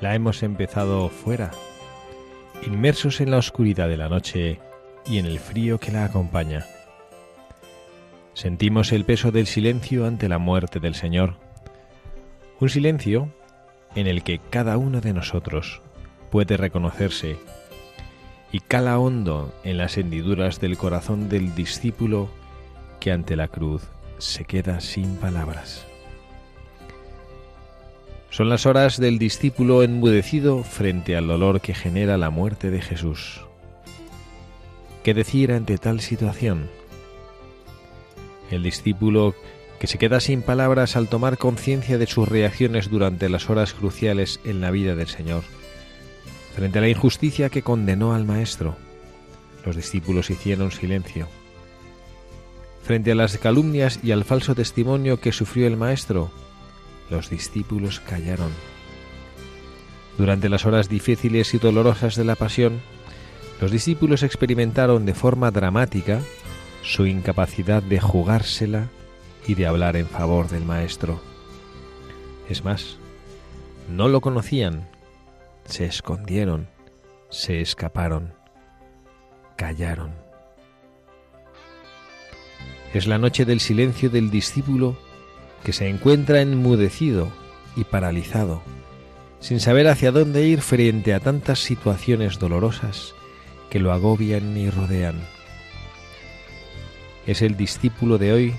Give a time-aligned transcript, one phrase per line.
[0.00, 1.50] La hemos empezado fuera,
[2.66, 4.58] inmersos en la oscuridad de la noche
[5.06, 6.66] y en el frío que la acompaña.
[8.32, 11.34] Sentimos el peso del silencio ante la muerte del Señor,
[12.58, 13.28] un silencio
[13.94, 15.82] en el que cada uno de nosotros
[16.30, 17.36] puede reconocerse
[18.52, 22.28] y cala hondo en las hendiduras del corazón del discípulo
[22.98, 23.82] que ante la cruz
[24.18, 25.89] se queda sin palabras.
[28.30, 33.40] Son las horas del discípulo enmudecido frente al dolor que genera la muerte de Jesús.
[35.02, 36.70] ¿Qué decir ante tal situación?
[38.50, 39.34] El discípulo
[39.80, 44.38] que se queda sin palabras al tomar conciencia de sus reacciones durante las horas cruciales
[44.44, 45.42] en la vida del Señor.
[46.54, 48.76] Frente a la injusticia que condenó al Maestro,
[49.64, 51.26] los discípulos hicieron silencio.
[52.84, 56.30] Frente a las calumnias y al falso testimonio que sufrió el Maestro,
[57.10, 58.50] los discípulos callaron.
[60.16, 62.80] Durante las horas difíciles y dolorosas de la pasión,
[63.60, 66.20] los discípulos experimentaron de forma dramática
[66.82, 68.88] su incapacidad de jugársela
[69.46, 71.20] y de hablar en favor del Maestro.
[72.48, 72.98] Es más,
[73.88, 74.88] no lo conocían,
[75.64, 76.68] se escondieron,
[77.28, 78.34] se escaparon,
[79.56, 80.14] callaron.
[82.92, 84.96] Es la noche del silencio del discípulo
[85.64, 87.28] que se encuentra enmudecido
[87.76, 88.62] y paralizado,
[89.40, 93.14] sin saber hacia dónde ir frente a tantas situaciones dolorosas
[93.70, 95.20] que lo agobian y rodean.
[97.26, 98.54] Es el discípulo de hoy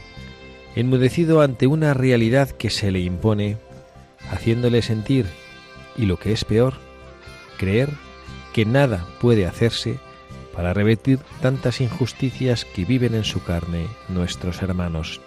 [0.75, 3.57] enmudecido ante una realidad que se le impone,
[4.29, 5.25] haciéndole sentir,
[5.97, 6.75] y lo que es peor,
[7.57, 7.89] creer
[8.53, 10.00] que nada puede hacerse
[10.53, 15.22] para revertir tantas injusticias que viven en su carne nuestros hermanos.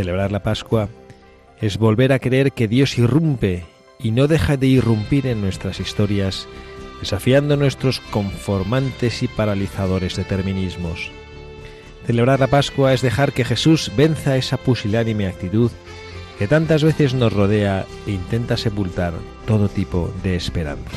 [0.00, 0.88] Celebrar la Pascua
[1.60, 3.64] es volver a creer que Dios irrumpe
[3.98, 6.48] y no deja de irrumpir en nuestras historias,
[7.00, 11.10] desafiando nuestros conformantes y paralizadores determinismos.
[12.06, 15.70] Celebrar la Pascua es dejar que Jesús venza esa pusilánime actitud
[16.38, 19.12] que tantas veces nos rodea e intenta sepultar
[19.46, 20.96] todo tipo de esperanza.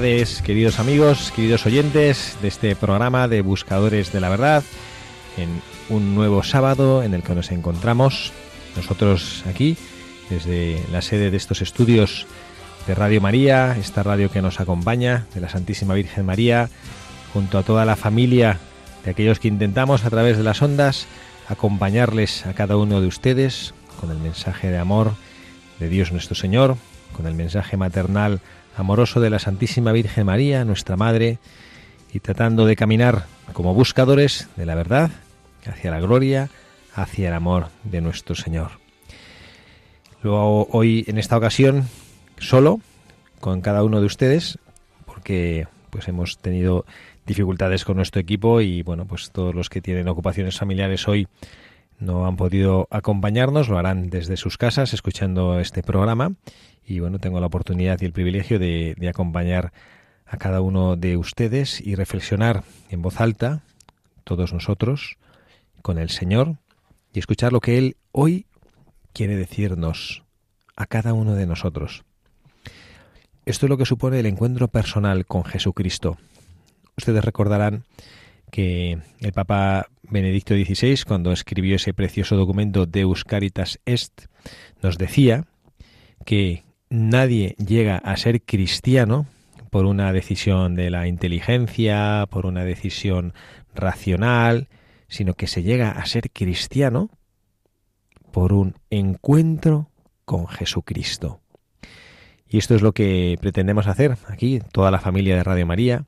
[0.00, 4.64] Tardes, queridos amigos, queridos oyentes de este programa de Buscadores de la Verdad,
[5.36, 5.60] en
[5.90, 8.32] un nuevo sábado en el que nos encontramos
[8.76, 9.76] nosotros aquí,
[10.30, 12.26] desde la sede de estos estudios
[12.86, 16.70] de Radio María, esta radio que nos acompaña, de la Santísima Virgen María,
[17.34, 18.58] junto a toda la familia
[19.04, 21.08] de aquellos que intentamos a través de las ondas
[21.46, 25.12] acompañarles a cada uno de ustedes con el mensaje de amor
[25.78, 26.78] de Dios nuestro Señor,
[27.16, 28.40] con el mensaje maternal
[28.76, 31.38] amoroso de la Santísima Virgen María, nuestra Madre,
[32.12, 35.10] y tratando de caminar como buscadores de la verdad
[35.66, 36.50] hacia la gloria,
[36.94, 38.72] hacia el amor de nuestro Señor.
[40.22, 41.88] Luego hoy en esta ocasión
[42.38, 42.80] solo
[43.40, 44.58] con cada uno de ustedes
[45.06, 46.84] porque pues hemos tenido
[47.26, 51.26] dificultades con nuestro equipo y bueno, pues todos los que tienen ocupaciones familiares hoy
[52.00, 56.32] no han podido acompañarnos, lo harán desde sus casas escuchando este programa
[56.84, 59.72] y bueno, tengo la oportunidad y el privilegio de, de acompañar
[60.26, 63.62] a cada uno de ustedes y reflexionar en voz alta,
[64.24, 65.18] todos nosotros,
[65.82, 66.56] con el Señor
[67.12, 68.46] y escuchar lo que Él hoy
[69.12, 70.24] quiere decirnos
[70.76, 72.04] a cada uno de nosotros.
[73.44, 76.18] Esto es lo que supone el encuentro personal con Jesucristo.
[76.96, 77.84] Ustedes recordarán
[78.50, 84.26] que el Papa Benedicto XVI, cuando escribió ese precioso documento Deus Caritas Est,
[84.82, 85.46] nos decía
[86.24, 89.26] que nadie llega a ser cristiano
[89.70, 93.32] por una decisión de la inteligencia, por una decisión
[93.74, 94.68] racional,
[95.08, 97.10] sino que se llega a ser cristiano
[98.32, 99.90] por un encuentro
[100.24, 101.40] con Jesucristo.
[102.48, 106.04] Y esto es lo que pretendemos hacer aquí, toda la familia de Radio María,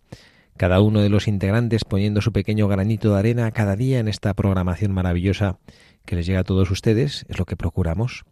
[0.56, 4.34] cada uno de los integrantes poniendo su pequeño granito de arena cada día en esta
[4.34, 5.58] programación maravillosa
[6.04, 8.24] que les llega a todos ustedes, es lo que procuramos,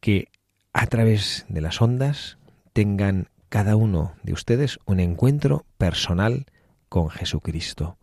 [0.00, 0.28] que
[0.72, 2.38] a través de las ondas
[2.72, 6.46] tengan cada uno de ustedes un encuentro personal
[6.88, 7.98] con Jesucristo,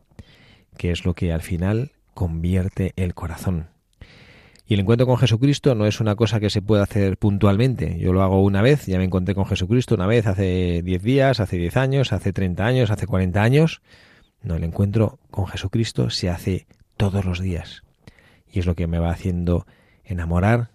[0.77, 3.69] que es lo que al final convierte el corazón.
[4.69, 7.97] Y el encuentro con Jesucristo no es una cosa que se pueda hacer puntualmente.
[7.99, 11.39] Yo lo hago una vez, ya me encontré con Jesucristo una vez hace 10 días,
[11.39, 13.81] hace 10 años, hace 30 años, hace 40 años.
[14.41, 16.67] No, el encuentro con Jesucristo se hace
[16.97, 17.83] todos los días.
[18.51, 19.65] Y es lo que me va haciendo
[20.03, 20.69] enamorar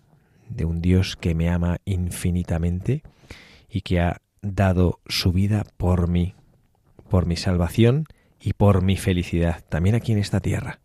[0.49, 3.03] de un Dios que me ama infinitamente
[3.69, 6.35] y que ha dado su vida por mí,
[7.11, 8.07] por mi salvación
[8.41, 10.82] y por mi felicidad, también aquí en esta tierra.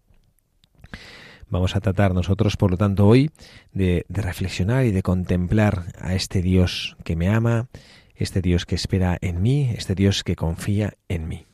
[1.50, 3.32] Vamos a tratar nosotros, por lo tanto, hoy
[3.72, 7.68] de, reflexionar y de contemplar a este Dios que me ama,
[8.16, 11.46] este Dios que espera en mí, este Dios que confía en mí.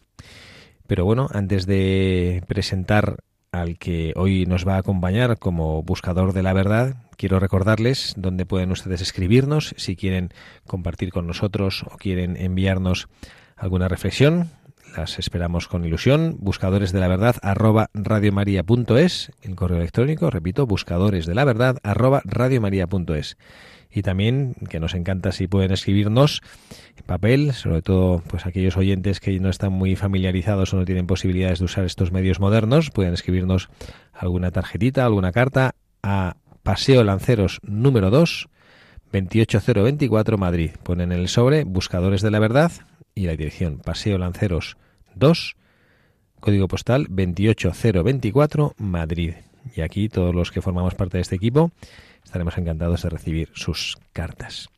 [0.88, 3.18] Pero bueno, antes de presentar
[3.52, 8.48] al que hoy nos va a acompañar como buscador de la verdad, quiero recordarles dónde
[8.48, 10.34] pueden ustedes escribirnos si quieren
[10.66, 13.10] compartir con nosotros o quieren enviarnos
[13.56, 14.50] alguna reflexión
[14.96, 16.38] las esperamos con ilusión.
[16.40, 22.22] Buscadores de la verdad arroba radiomaria.es, el correo electrónico, repito, buscadores de la verdad arroba
[22.26, 23.38] radiomaria.es.
[23.92, 26.42] Y también, que nos encanta si pueden escribirnos
[26.98, 31.06] en papel, sobre todo pues aquellos oyentes que no están muy familiarizados o no tienen
[31.06, 33.70] posibilidades de usar estos medios modernos, pueden escribirnos
[34.12, 38.50] alguna tarjetita, alguna carta a Paseo Lanceros número 2,
[39.12, 40.72] 28024 Madrid.
[40.82, 42.72] Ponen el sobre Buscadores de la Verdad
[43.14, 44.78] y la dirección Paseo Lanceros
[45.16, 45.56] 2,
[46.40, 49.34] código postal 28024, Madrid.
[49.76, 51.72] Y aquí todos los que formamos parte de este equipo
[52.24, 54.70] estaremos encantados de recibir sus cartas.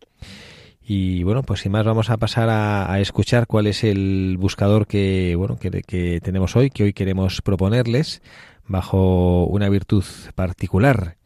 [0.88, 5.36] Y bueno, pues sin más vamos a pasar a, escuchar cuál es el buscador que,
[5.36, 8.22] bueno, que, que tenemos hoy, que hoy queremos proponerles
[8.68, 10.04] bajo una virtud
[10.36, 11.18] particular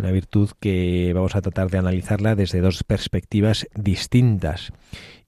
[0.00, 4.72] una virtud que vamos a tratar de analizarla desde dos perspectivas distintas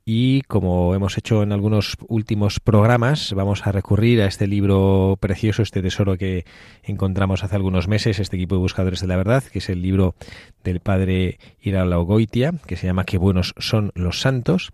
[0.04, 5.62] y como hemos hecho en algunos últimos programas, vamos a recurrir a este libro precioso,
[5.62, 6.44] este tesoro que
[6.82, 10.14] encontramos hace algunos meses, este equipo de buscadores de la verdad, que es el libro
[10.64, 14.70] del padre Irala Goitia, que se llama Qué buenos son los santos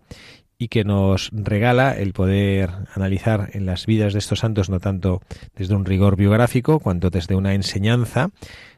[0.57, 5.21] y que nos regala el poder analizar en las vidas de estos santos no tanto
[5.55, 8.31] desde un rigor biográfico cuanto desde una enseñanza.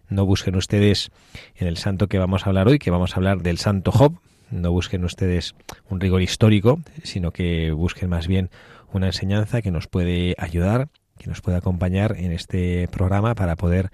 [0.09, 1.09] No busquen ustedes
[1.55, 4.19] en el santo que vamos a hablar hoy, que vamos a hablar del santo Job,
[4.51, 5.55] no busquen ustedes
[5.89, 8.49] un rigor histórico, sino que busquen más bien
[8.93, 13.91] una enseñanza que nos puede ayudar, que nos puede acompañar en este programa para poder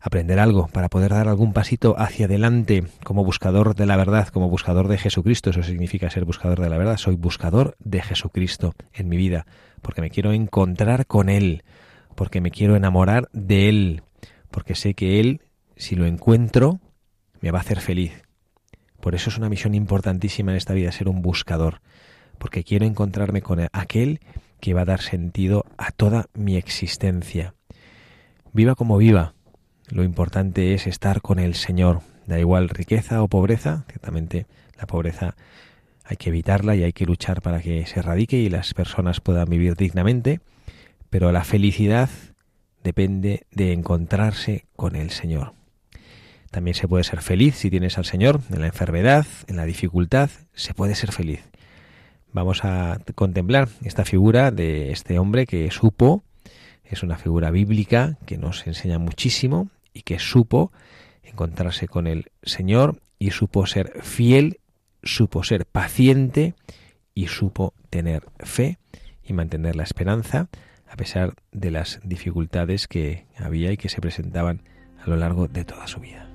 [0.00, 4.48] aprender algo, para poder dar algún pasito hacia adelante como buscador de la verdad, como
[4.48, 5.50] buscador de Jesucristo.
[5.50, 6.96] Eso significa ser buscador de la verdad.
[6.96, 9.46] Soy buscador de Jesucristo en mi vida,
[9.82, 11.64] porque me quiero encontrar con Él,
[12.14, 14.02] porque me quiero enamorar de Él,
[14.50, 15.42] porque sé que Él,
[15.76, 16.80] si lo encuentro,
[17.40, 18.22] me va a hacer feliz,
[19.08, 21.80] por eso es una misión importantísima en esta vida, ser un buscador,
[22.36, 24.20] porque quiero encontrarme con aquel
[24.60, 27.54] que va a dar sentido a toda mi existencia.
[28.52, 29.32] Viva como viva,
[29.88, 34.46] lo importante es estar con el Señor, da igual riqueza o pobreza, ciertamente
[34.76, 35.36] la pobreza
[36.04, 39.48] hay que evitarla y hay que luchar para que se erradique y las personas puedan
[39.48, 40.42] vivir dignamente,
[41.08, 42.10] pero la felicidad
[42.84, 45.57] depende de encontrarse con el Señor.
[46.50, 50.30] También se puede ser feliz si tienes al Señor en la enfermedad, en la dificultad,
[50.54, 51.40] se puede ser feliz.
[52.32, 56.22] Vamos a contemplar esta figura de este hombre que supo,
[56.84, 60.72] es una figura bíblica que nos enseña muchísimo y que supo
[61.22, 64.60] encontrarse con el Señor y supo ser fiel,
[65.02, 66.54] supo ser paciente
[67.14, 68.78] y supo tener fe
[69.22, 70.48] y mantener la esperanza
[70.88, 74.62] a pesar de las dificultades que había y que se presentaban
[74.98, 76.27] a lo largo de toda su vida.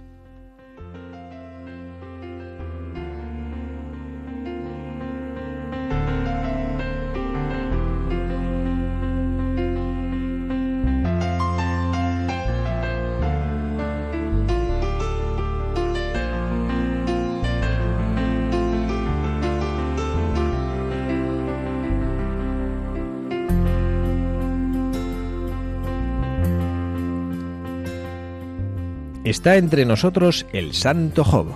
[29.34, 31.48] Está entre nosotros el Santo Job.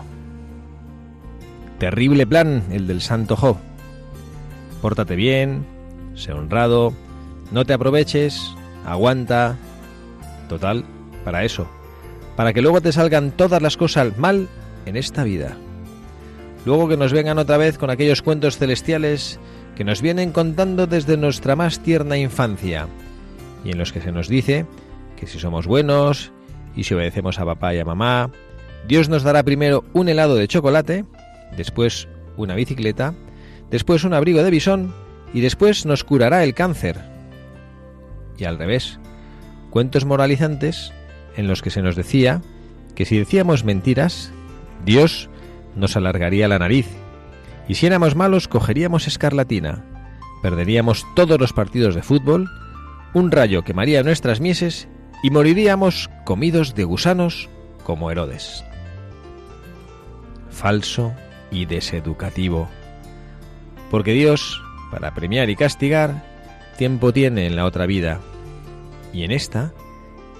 [1.78, 3.58] Terrible plan el del Santo Job.
[4.82, 5.64] Pórtate bien,
[6.16, 6.92] sé honrado,
[7.52, 9.58] no te aproveches, aguanta.
[10.50, 10.86] Total,
[11.24, 11.68] para eso.
[12.36, 14.48] Para que luego te salgan todas las cosas mal
[14.88, 15.56] en esta vida.
[16.66, 19.40] Luego que nos vengan otra vez con aquellos cuentos celestiales
[19.76, 22.88] que nos vienen contando desde nuestra más tierna infancia
[23.64, 24.66] y en los que se nos dice
[25.16, 26.32] que si somos buenos,
[26.78, 28.32] y si obedecemos a papá y a mamá,
[28.88, 31.04] Dios nos dará primero un helado de chocolate,
[31.58, 32.08] después
[32.38, 33.16] una bicicleta,
[33.72, 34.94] después un abrigo de bisón
[35.34, 37.02] y después nos curará el cáncer.
[38.38, 39.00] Y al revés,
[39.72, 40.94] cuentos moralizantes
[41.36, 42.42] en los que se nos decía
[42.96, 44.32] que si decíamos mentiras,
[44.86, 45.30] Dios
[45.76, 46.88] nos alargaría la nariz
[47.68, 49.84] y si éramos malos cogeríamos escarlatina,
[50.44, 52.48] perderíamos todos los partidos de fútbol,
[53.16, 54.88] un rayo quemaría nuestras mieses
[55.24, 57.50] y moriríamos comidos de gusanos
[57.84, 58.64] como Herodes.
[60.50, 61.14] Falso
[61.52, 62.68] y deseducativo.
[63.90, 66.24] Porque Dios, para premiar y castigar,
[66.78, 68.20] tiempo tiene en la otra vida,
[69.14, 69.74] y en esta,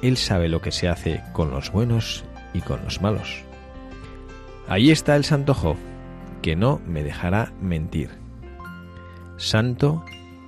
[0.02, 3.44] Él sabe lo que se hace con los buenos y con los malos.
[4.68, 5.78] Ahí está el santo Job,
[6.42, 8.10] que no me dejará mentir.
[9.38, 10.04] Santo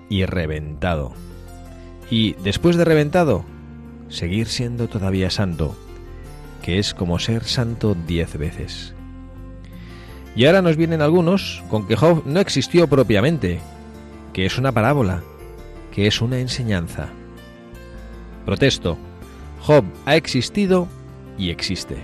[0.10, 1.14] y reventado.
[2.12, 3.46] Y después de reventado,
[4.10, 5.76] seguir siendo todavía santo,
[6.62, 8.94] que es como ser santo diez veces.
[10.36, 13.60] Y ahora nos vienen algunos con que Job no existió propiamente,
[14.34, 15.24] que es una parábola,
[15.94, 17.10] que es una enseñanza.
[18.46, 18.98] Protesto,
[19.62, 20.88] Job ha existido
[21.38, 21.98] y existe.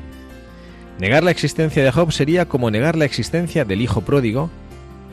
[0.99, 4.49] Negar la existencia de Job sería como negar la existencia del hijo pródigo,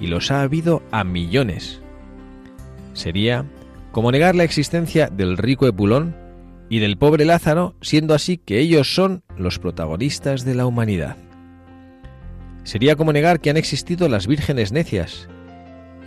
[0.01, 1.81] y los ha habido a millones.
[2.93, 3.45] Sería
[3.93, 6.17] como negar la existencia del rico Epulón,
[6.73, 11.19] y del pobre Lázaro, siendo así que ellos son los protagonistas de la humanidad.
[12.65, 15.29] Sería como negar que han existido las vírgenes necias,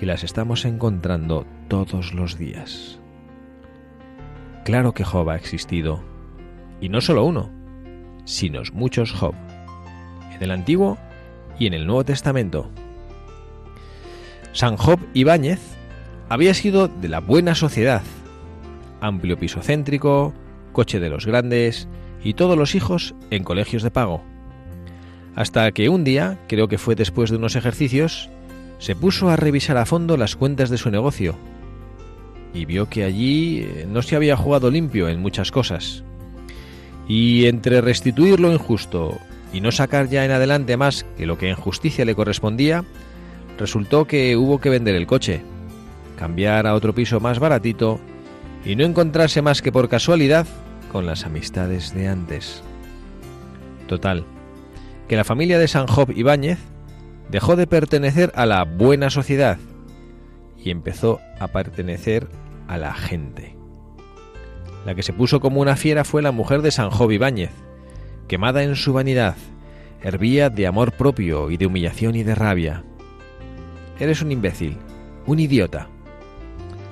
[0.01, 2.99] y las estamos encontrando todos los días.
[4.63, 6.03] Claro que Job ha existido,
[6.81, 7.51] y no solo uno,
[8.23, 9.35] sino muchos Job,
[10.33, 10.97] en el Antiguo
[11.59, 12.71] y en el Nuevo Testamento.
[14.51, 15.59] San Job Ibáñez
[16.27, 18.01] había sido de la buena sociedad,
[18.99, 20.33] amplio piso céntrico,
[20.75, 21.87] coche de los grandes
[22.23, 24.21] y todos los hijos en colegios de pago.
[25.35, 28.29] Hasta que un día, creo que fue después de unos ejercicios,
[28.77, 31.35] se puso a revisar a fondo las cuentas de su negocio
[32.53, 36.03] y vio que allí eh, no se había jugado limpio en muchas cosas.
[37.07, 39.17] Y entre restituir lo injusto
[39.53, 42.83] y no sacar ya en adelante más que lo que en justicia le correspondía,
[43.57, 45.41] resultó que hubo que vender el coche,
[46.17, 47.99] cambiar a otro piso más baratito
[48.65, 50.47] y no encontrarse más que por casualidad
[50.95, 52.63] con las amistades de antes.
[53.85, 54.23] Total,
[55.09, 56.57] que la familia de San Job Ibáñez
[57.29, 59.57] dejó de pertenecer a la buena sociedad
[60.57, 62.29] y empezó a pertenecer
[62.69, 63.57] a la gente.
[64.85, 67.51] La que se puso como una fiera fue la mujer de San Job Ibáñez,
[68.29, 69.35] quemada en su vanidad,
[70.01, 72.85] hervía de amor propio y de humillación y de rabia.
[73.99, 74.77] Eres un imbécil,
[75.25, 75.89] un idiota,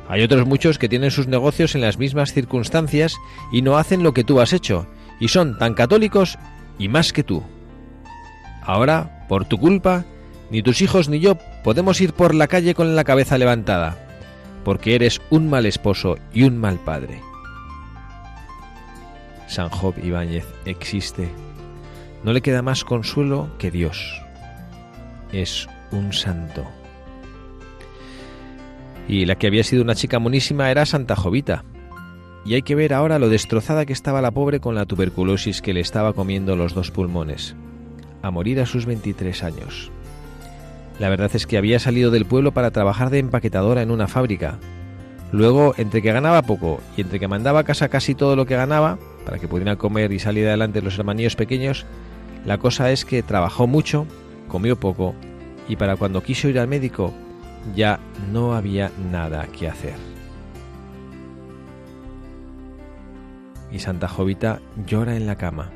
[0.08, 3.18] hay otros muchos que tienen sus negocios en las mismas circunstancias
[3.52, 4.88] y no hacen lo que tú has hecho,
[5.20, 6.38] y son tan católicos
[6.78, 7.44] y más que tú.
[8.62, 10.06] Ahora, por tu culpa,
[10.50, 13.98] ni tus hijos ni yo podemos ir por la calle con la cabeza levantada,
[14.64, 17.22] porque eres un mal esposo y un mal padre.
[19.48, 21.30] San Job Ibáñez existe.
[22.24, 24.22] No le queda más consuelo que Dios.
[25.32, 26.66] Es un santo
[29.08, 31.64] y la que había sido una chica monísima era Santa Jovita.
[32.46, 35.74] Y hay que ver ahora lo destrozada que estaba la pobre con la tuberculosis que
[35.74, 37.56] le estaba comiendo los dos pulmones,
[38.22, 39.92] a morir a sus 23 años.
[41.00, 44.60] La verdad es que había salido del pueblo para trabajar de empaquetadora en una fábrica.
[45.32, 48.56] Luego, entre que ganaba poco y entre que mandaba a casa casi todo lo que
[48.56, 51.86] ganaba, para que pudieran comer y salir adelante los hermanillos pequeños,
[52.46, 54.06] la cosa es que trabajó mucho,
[54.48, 55.16] comió poco,
[55.68, 57.14] y para cuando quiso ir al médico
[57.76, 58.00] ya
[58.32, 59.96] no había nada que hacer.
[63.72, 65.72] Y Santa Jovita llora en la cama,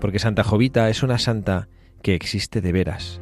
[0.00, 1.68] porque Santa Jovita es una santa
[2.02, 3.20] que existe de veras,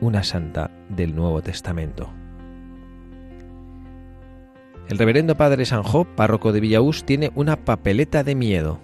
[0.00, 2.12] una santa del Nuevo Testamento.
[4.88, 8.80] El reverendo padre Sanjo, párroco de Villaús, tiene una papeleta de miedo.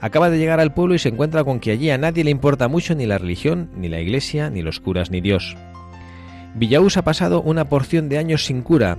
[0.00, 2.68] Acaba de llegar al pueblo y se encuentra con que allí a nadie le importa
[2.68, 5.56] mucho ni la religión, ni la iglesia, ni los curas, ni Dios.
[6.56, 8.96] Villaús ha pasado una porción de años sin cura,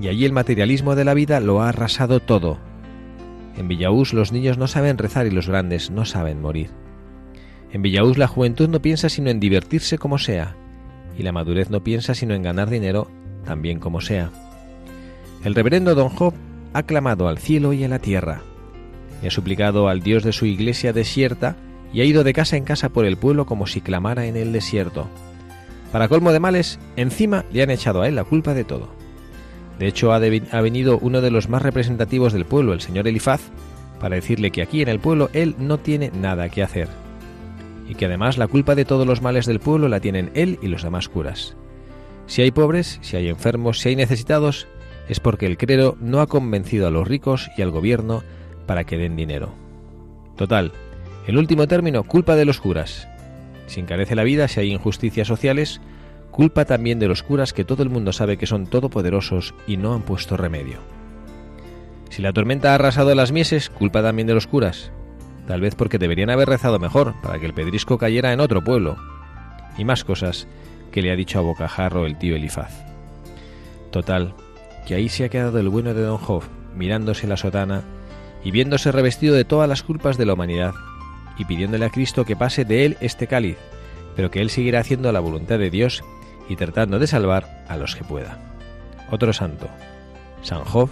[0.00, 2.56] y allí el materialismo de la vida lo ha arrasado todo.
[3.58, 6.70] En Villaús los niños no saben rezar y los grandes no saben morir.
[7.72, 10.56] En Villaús la juventud no piensa sino en divertirse como sea,
[11.18, 13.10] y la madurez no piensa sino en ganar dinero
[13.44, 14.30] también como sea.
[15.44, 16.32] El reverendo don Job
[16.72, 18.40] ha clamado al cielo y a la tierra,
[19.22, 21.54] y ha suplicado al Dios de su iglesia desierta
[21.92, 24.54] y ha ido de casa en casa por el pueblo como si clamara en el
[24.54, 25.06] desierto.
[25.92, 28.88] Para colmo de males, encima le han echado a él la culpa de todo.
[29.78, 33.40] De hecho, ha, venido uno de los más representativos del pueblo, el señor Elifaz,
[34.00, 36.88] para decirle que aquí en el pueblo él no tiene nada que hacer,
[37.88, 40.68] y que además la culpa de todos los males del pueblo la tienen él y
[40.68, 41.56] los demás curas.
[42.26, 44.66] Si hay pobres, si hay enfermos, si hay necesitados,
[45.08, 48.22] es porque el clero no ha convencido a los ricos y al gobierno
[48.66, 49.54] para que den dinero.
[50.36, 50.72] Total,
[51.26, 53.07] en último término, culpa de los curas.
[53.68, 55.80] Si encarece la vida, si hay injusticias sociales,
[56.30, 59.94] culpa también de los curas que todo el mundo sabe que son todopoderosos y no
[59.94, 60.78] han puesto remedio.
[62.10, 64.90] Si la tormenta ha arrasado las mieses, culpa también de los curas,
[65.46, 68.96] tal vez porque deberían haber rezado mejor para que el pedrisco cayera en otro pueblo.
[69.76, 70.48] Y más cosas
[70.90, 72.72] que le ha dicho a bocajarro el tío Elifaz.
[73.90, 74.34] Total,
[74.86, 76.42] que ahí se ha quedado el bueno de Don Job,
[76.74, 77.82] mirándose la sotana
[78.42, 80.72] y viéndose revestido de todas las culpas de la humanidad,
[81.38, 83.56] y pidiéndole a Cristo que pase de él este cáliz,
[84.16, 86.04] pero que él seguirá haciendo la voluntad de Dios
[86.48, 88.38] y tratando de salvar a los que pueda.
[89.10, 89.68] Otro santo,
[90.42, 90.90] San Job,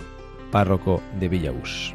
[0.51, 1.95] párroco de Villaús.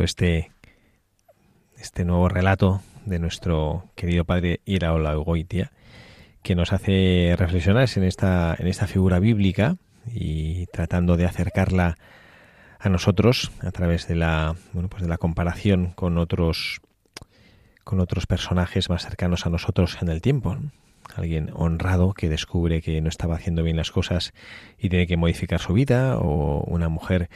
[0.00, 0.50] Este,
[1.78, 5.72] este nuevo relato de nuestro querido padre Iraola Goitia,
[6.42, 11.96] que nos hace reflexionar en esta, en esta figura bíblica y tratando de acercarla
[12.78, 16.80] a nosotros a través de la, bueno, pues de la comparación con otros,
[17.82, 20.56] con otros personajes más cercanos a nosotros en el tiempo.
[21.18, 24.32] Alguien honrado que descubre que no estaba haciendo bien las cosas
[24.78, 27.28] y tiene que modificar su vida, o una mujer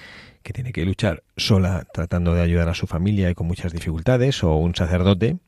[0.42, 4.42] que tiene que luchar sola tratando de ayudar a su familia y con muchas dificultades,
[4.42, 5.38] o un sacerdote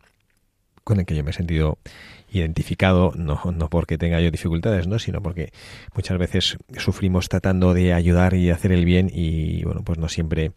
[0.84, 1.78] con el que yo me he sentido
[2.30, 4.98] identificado, no, no porque tenga yo dificultades, ¿no?
[4.98, 5.52] sino porque
[5.94, 10.52] muchas veces sufrimos tratando de ayudar y hacer el bien y bueno, pues no siempre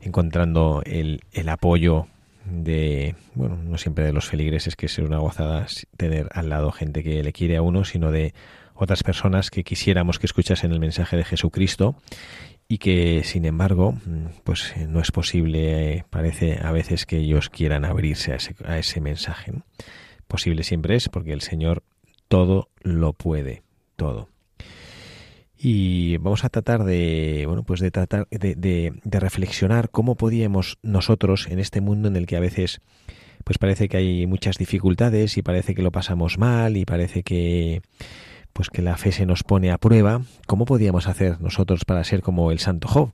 [0.00, 2.08] encontrando el, el apoyo
[2.44, 7.02] de, bueno, no siempre de los feligreses, que es una gozada tener al lado gente
[7.02, 8.34] que le quiere a uno, sino de
[8.74, 11.96] otras personas que quisiéramos que escuchasen el mensaje de Jesucristo
[12.68, 17.18] y que sin embargo mm, pues eh, no es posible eh, parece a veces que
[17.18, 19.52] ellos quieran abrirse a ese, a ese mensaje
[20.26, 21.82] posible siempre es porque el Señor
[22.28, 23.62] todo lo puede
[23.96, 24.28] todo
[25.64, 31.60] y vamos a tratar de bueno pues de tratar de, reflexionar cómo podíamos nosotros en
[31.60, 32.80] este mundo en el que a veces
[33.44, 37.80] pues parece que hay muchas dificultades y parece que lo pasamos mal y parece que
[38.52, 42.22] pues que la fe se nos pone a prueba, ¿cómo podíamos hacer nosotros para ser
[42.22, 43.12] como el santo Job?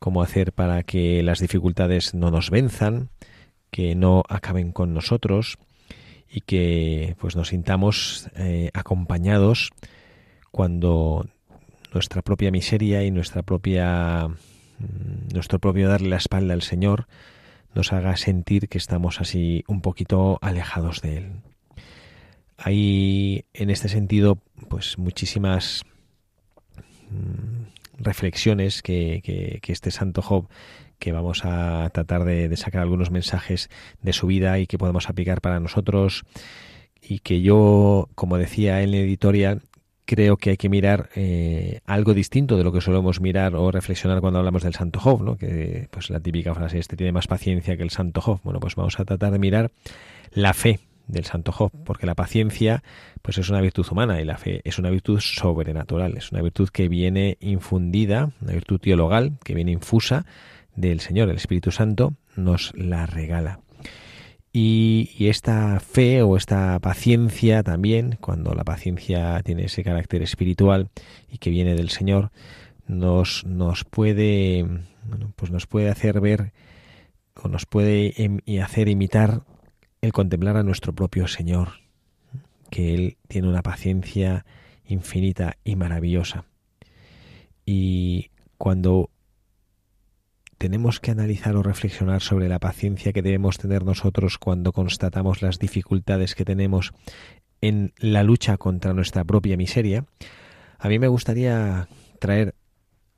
[0.00, 3.08] ¿Cómo hacer para que las dificultades no nos venzan,
[3.70, 5.58] que no acaben con nosotros
[6.28, 9.70] y que pues nos sintamos eh, acompañados
[10.50, 11.24] cuando
[11.92, 17.06] nuestra propia miseria y nuestra propia mm, nuestro propio darle la espalda al Señor
[17.74, 21.32] nos haga sentir que estamos así un poquito alejados de él.
[22.56, 25.84] Hay en este sentido pues muchísimas
[27.10, 30.48] mm, reflexiones que, que, este santo Job
[30.98, 33.70] que vamos a tratar de, sacar algunos mensajes
[34.02, 36.24] de su vida y que podemos aplicar para nosotros
[37.00, 39.62] y que yo, como decía en la editorial,
[40.08, 44.22] creo que hay que mirar eh, algo distinto de lo que solemos mirar o reflexionar
[44.22, 45.36] cuando hablamos del Santo Job, ¿no?
[45.36, 48.40] Que pues la típica frase este tiene más paciencia que el Santo Job.
[48.42, 49.70] Bueno, pues vamos a tratar de mirar
[50.32, 52.82] la fe del santo Job, porque la paciencia
[53.20, 56.70] pues es una virtud humana y la fe es una virtud sobrenatural, es una virtud
[56.70, 60.24] que viene infundida, una virtud teologal que viene infusa
[60.74, 63.60] del Señor, el Espíritu Santo nos la regala.
[64.52, 70.88] Y, y, esta fe o esta paciencia también, cuando la paciencia tiene ese carácter espiritual
[71.30, 72.30] y que viene del Señor,
[72.86, 74.66] nos, nos puede
[75.36, 76.52] pues nos puede hacer ver
[77.34, 78.14] o nos puede
[78.62, 79.42] hacer imitar
[80.00, 81.80] el contemplar a nuestro propio Señor,
[82.70, 84.44] que Él tiene una paciencia
[84.84, 86.44] infinita y maravillosa.
[87.64, 89.10] Y cuando
[90.58, 95.58] tenemos que analizar o reflexionar sobre la paciencia que debemos tener nosotros cuando constatamos las
[95.58, 96.92] dificultades que tenemos
[97.60, 100.04] en la lucha contra nuestra propia miseria,
[100.78, 101.88] a mí me gustaría
[102.20, 102.54] traer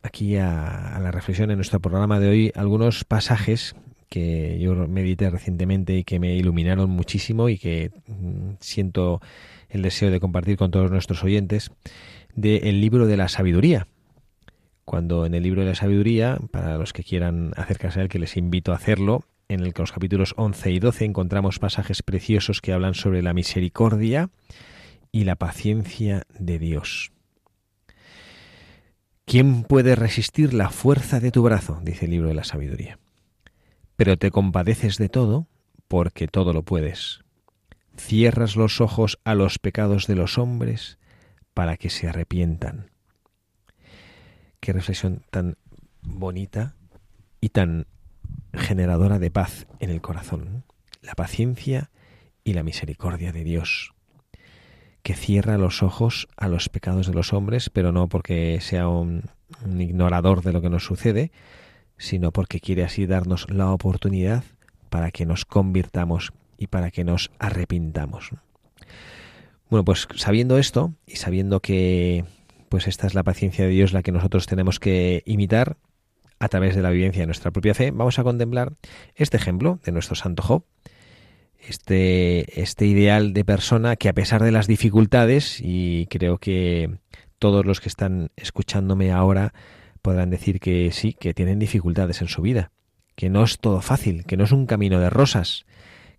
[0.02, 3.74] aquí a, la reflexión en nuestro programa de hoy algunos pasajes
[4.08, 9.20] que yo medité recientemente y que me iluminaron muchísimo y que mm, siento
[9.68, 11.70] el deseo de compartir con todos nuestros oyentes
[12.34, 13.86] del libro de la sabiduría.
[14.90, 18.18] Cuando en el libro de la sabiduría, para los que quieran acercarse a él, que
[18.18, 22.60] les invito a hacerlo, en el que los capítulos 11 y 12 encontramos pasajes preciosos
[22.60, 24.30] que hablan sobre la misericordia
[25.12, 27.12] y la paciencia de Dios.
[29.26, 31.80] ¿Quién puede resistir la fuerza de tu brazo?
[31.84, 32.98] dice el libro de la sabiduría.
[33.94, 35.46] Pero te compadeces de todo
[35.86, 37.20] porque todo lo puedes.
[37.96, 40.98] Cierras los ojos a los pecados de los hombres
[41.54, 42.89] para que se arrepientan.
[44.60, 45.56] Qué reflexión tan
[46.02, 46.74] bonita
[47.40, 47.86] y tan
[48.52, 50.64] generadora de paz en el corazón.
[51.02, 51.90] La paciencia
[52.44, 53.94] y la misericordia de Dios
[55.02, 59.30] que cierra los ojos a los pecados de los hombres, pero no porque sea un,
[59.78, 61.32] ignorador de lo que nos sucede,
[61.96, 64.44] sino porque quiere así darnos la oportunidad
[64.88, 68.30] para que nos convirtamos y para que nos arrepintamos.
[69.70, 72.24] Bueno, pues sabiendo esto y sabiendo que
[72.70, 75.76] pues esta es la paciencia de Dios la que nosotros tenemos que imitar
[76.38, 78.72] a través de la vivencia de nuestra propia fe, vamos a contemplar
[79.16, 80.64] este ejemplo de nuestro santo Job,
[81.58, 86.98] este, este ideal de persona que a pesar de las dificultades, y creo que
[87.40, 89.52] todos los que están escuchándome ahora
[90.00, 92.70] podrán decir que sí, que tienen dificultades en su vida,
[93.16, 95.66] que no es todo fácil, que no es un camino de rosas,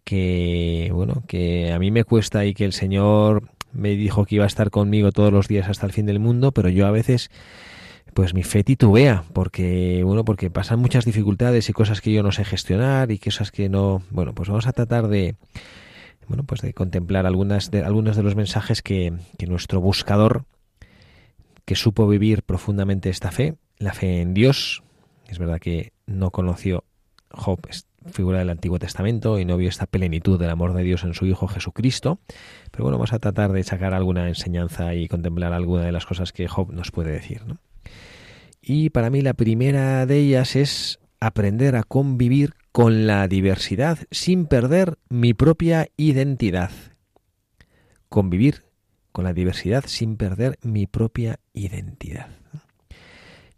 [0.04, 4.44] que bueno, que a mí me cuesta y que el Señor me dijo que iba
[4.44, 7.30] a estar conmigo todos los días hasta el fin del mundo, pero yo a veces
[8.14, 12.32] pues mi fe titubea, porque, bueno, porque pasan muchas dificultades y cosas que yo no
[12.32, 15.36] sé gestionar y cosas que no, bueno, pues vamos a tratar de,
[16.28, 20.46] bueno, pues de contemplar algunas de, algunos de los mensajes que, que nuestro buscador,
[21.66, 24.84] que supo vivir profundamente esta fe, la fe en Dios,
[25.30, 26.84] es verdad que no conoció
[27.30, 27.62] Job,
[28.12, 31.26] figura del Antiguo Testamento y no vio esta plenitud del amor de Dios en su
[31.26, 32.20] Hijo Jesucristo.
[32.72, 36.32] Pero bueno, vamos a tratar de sacar alguna enseñanza y contemplar alguna de las cosas
[36.34, 37.46] que Job nos puede decir.
[37.46, 37.58] ¿no?
[38.62, 44.46] Y para mí la primera de ellas es aprender a convivir con la diversidad sin
[44.46, 46.72] perder mi propia identidad.
[48.10, 48.64] Convivir
[49.12, 52.30] con la diversidad sin perder mi propia identidad.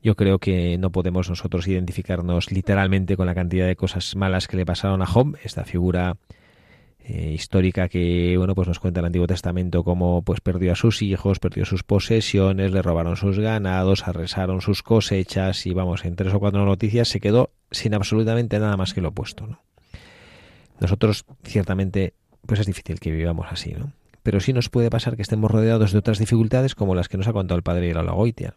[0.04, 4.58] Yo creo que no podemos nosotros identificarnos literalmente con la cantidad de cosas malas que
[4.58, 6.18] le pasaron a Job, esta figura
[7.00, 11.02] eh, histórica que bueno pues nos cuenta el Antiguo Testamento cómo pues perdió a sus
[11.02, 16.34] hijos, perdió sus posesiones, le robaron sus ganados, arresaron sus cosechas y vamos en tres
[16.34, 19.48] o cuatro noticias se quedó sin absolutamente nada más que lo opuesto.
[19.48, 19.62] ¿no?
[20.82, 22.14] Nosotros ciertamente
[22.46, 23.94] pues es difícil que vivamos así, ¿no?
[24.22, 27.28] Pero sí nos puede pasar que estemos rodeados de otras dificultades como las que nos
[27.28, 28.56] ha contado el padre Goitia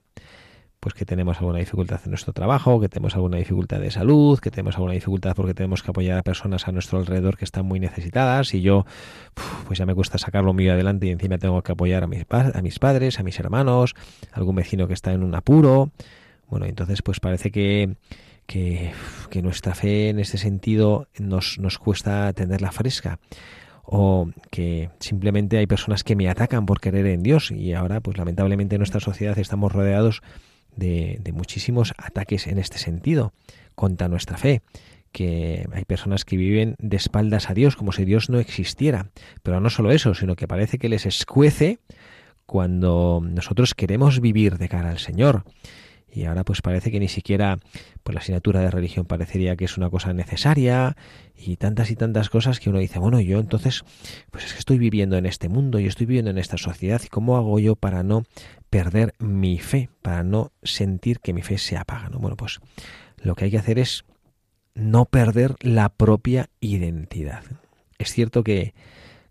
[0.87, 4.53] pues que tenemos alguna dificultad en nuestro trabajo, que tenemos alguna dificultad de salud, que
[4.53, 7.81] tenemos alguna dificultad porque tenemos que apoyar a personas a nuestro alrededor que están muy
[7.81, 8.87] necesitadas y yo
[9.67, 12.63] pues ya me cuesta sacarlo mío adelante y encima tengo que apoyar a mis, a
[12.63, 13.97] mis padres, a mis hermanos,
[14.31, 15.91] a algún vecino que está en un apuro.
[16.49, 17.97] Bueno, entonces pues parece que,
[18.47, 18.93] que,
[19.29, 23.19] que nuestra fe en este sentido nos, nos cuesta tenerla fresca
[23.83, 28.19] o que simplemente hay personas que me atacan por querer en Dios y ahora pues
[28.19, 30.23] lamentablemente en nuestra sociedad estamos rodeados
[30.77, 33.33] de, muchísimos ataques en este sentido
[33.75, 34.63] contra nuestra fe
[35.13, 39.09] que hay personas que viven de espaldas a Dios como si Dios no existiera.
[39.43, 41.79] Pero no solo eso, sino que parece que les escuece
[42.45, 45.45] cuando nosotros queremos vivir de cara al Señor.
[46.17, 47.59] Y ahora pues parece que ni siquiera
[48.03, 50.97] pues la asignatura de religión parecería que es una cosa necesaria
[51.37, 53.85] y tantas y tantas cosas que uno dice, bueno, yo entonces
[54.31, 57.09] pues es que estoy viviendo en este mundo y estoy viviendo en esta sociedad y
[57.09, 58.25] cómo hago yo para no
[58.71, 62.09] perder mi fe, para no sentir que mi fe se apaga.
[62.09, 62.19] ¿no?
[62.19, 62.61] Bueno, pues
[63.19, 64.05] lo que hay que hacer es
[64.75, 67.45] no perder la propia identidad.
[67.99, 68.75] Es cierto que,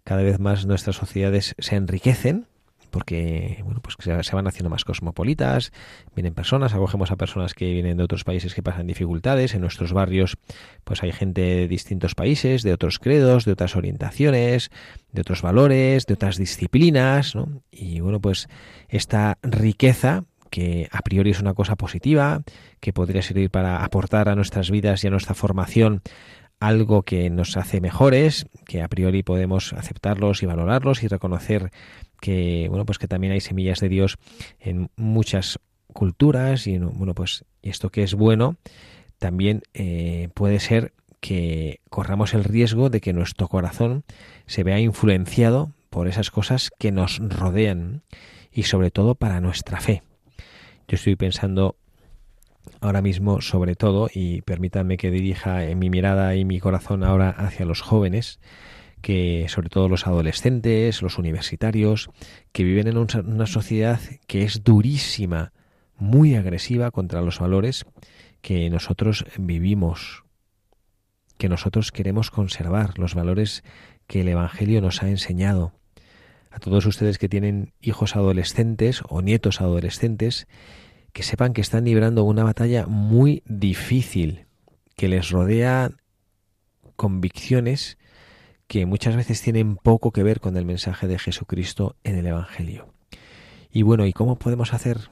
[0.03, 2.47] cada vez más nuestras sociedades se enriquecen
[2.95, 5.73] porque bueno, pues se van haciendo más cosmopolitas,
[6.15, 9.91] vienen personas, acogemos a personas que vienen de otros países que pasan dificultades, en nuestros
[9.91, 10.37] barrios
[10.85, 14.69] pues hay gente de distintos países, de otros credos, de otras orientaciones,
[15.11, 17.63] de otros valores, de otras disciplinas, ¿no?
[17.69, 18.47] Y bueno, pues
[18.87, 22.43] esta riqueza que a priori es una cosa positiva,
[22.79, 26.01] que podría servir para aportar a nuestras vidas y a nuestra formación
[26.59, 31.71] algo que nos hace mejores, que a priori podemos aceptarlos y valorarlos y reconocer
[32.25, 34.17] que bueno pues que también hay semillas de Dios
[34.59, 35.59] en muchas
[35.93, 38.57] culturas y bueno pues esto que es bueno
[39.19, 44.05] también eh, puede ser que corramos el riesgo de que nuestro corazón
[44.47, 48.01] se vea influenciado por esas cosas que nos rodean
[48.51, 50.01] y sobre todo para nuestra fe.
[50.87, 51.75] Yo estoy pensando
[52.81, 57.29] ahora mismo sobre todo y permítanme que dirija en mi mirada y mi corazón ahora
[57.29, 58.39] hacia los jóvenes
[59.01, 62.09] que sobre todo los adolescentes, los universitarios,
[62.51, 65.53] que viven en una sociedad que es durísima,
[65.97, 67.85] muy agresiva contra los valores
[68.41, 70.23] que nosotros vivimos,
[71.37, 73.63] que nosotros queremos conservar, los valores
[74.07, 75.73] que el Evangelio nos ha enseñado.
[76.51, 80.47] A todos ustedes que tienen hijos adolescentes o nietos adolescentes,
[81.11, 84.45] que sepan que están librando una batalla muy difícil,
[84.95, 85.91] que les rodea
[86.95, 87.97] convicciones
[88.67, 92.93] que muchas veces tienen poco que ver con el mensaje de Jesucristo en el Evangelio.
[93.71, 95.09] Y bueno, ¿y cómo podemos hacer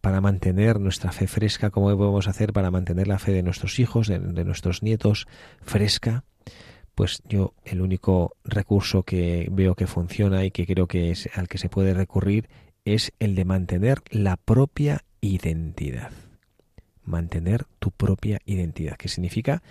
[0.00, 1.70] para mantener nuestra fe fresca?
[1.70, 5.26] ¿Cómo podemos hacer para mantener la fe de nuestros hijos, de, nuestros nietos
[5.62, 6.24] fresca?
[6.94, 11.48] Pues yo el único recurso que veo que funciona y que creo que es al
[11.48, 12.48] que se puede recurrir
[12.84, 16.12] es el de mantener la propia identidad.
[17.02, 19.62] Mantener tu propia identidad, que significa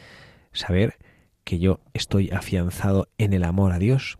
[0.51, 0.97] saber
[1.45, 4.17] que yo estoy afianzado en el amor a Dios,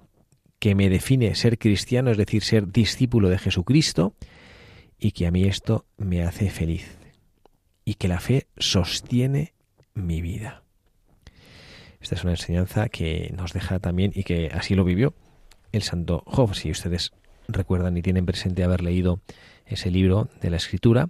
[0.60, 4.14] que me define ser cristiano, es decir, ser discípulo de Jesucristo,
[4.98, 6.98] y que a mí esto me hace feliz,
[7.84, 9.54] y que la fe sostiene
[9.94, 10.64] mi vida.
[12.00, 15.16] Esta es una enseñanza que nos deja también y que así lo vivió
[15.72, 16.54] el santo Job.
[16.54, 17.12] Si ustedes
[17.48, 19.22] recuerdan y tienen presente haber leído
[19.66, 21.10] ese libro de la escritura,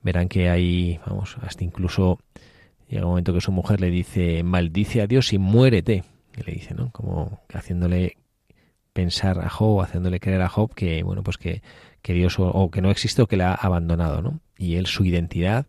[0.00, 2.20] verán que hay, vamos, hasta incluso
[2.88, 6.04] Llega un momento que su mujer le dice, maldice a Dios y muérete.
[6.36, 6.90] Y le dice, ¿no?
[6.90, 8.16] Como haciéndole
[8.92, 11.62] pensar a Job, haciéndole creer a Job que, bueno, pues que,
[12.02, 14.40] que Dios o, que no existe o que le ha abandonado, ¿no?
[14.56, 15.66] Y él, su identidad,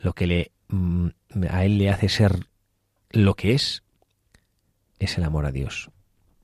[0.00, 1.08] lo que le, mm,
[1.50, 2.46] a él le hace ser
[3.10, 3.82] lo que es,
[4.98, 5.90] es el amor a Dios.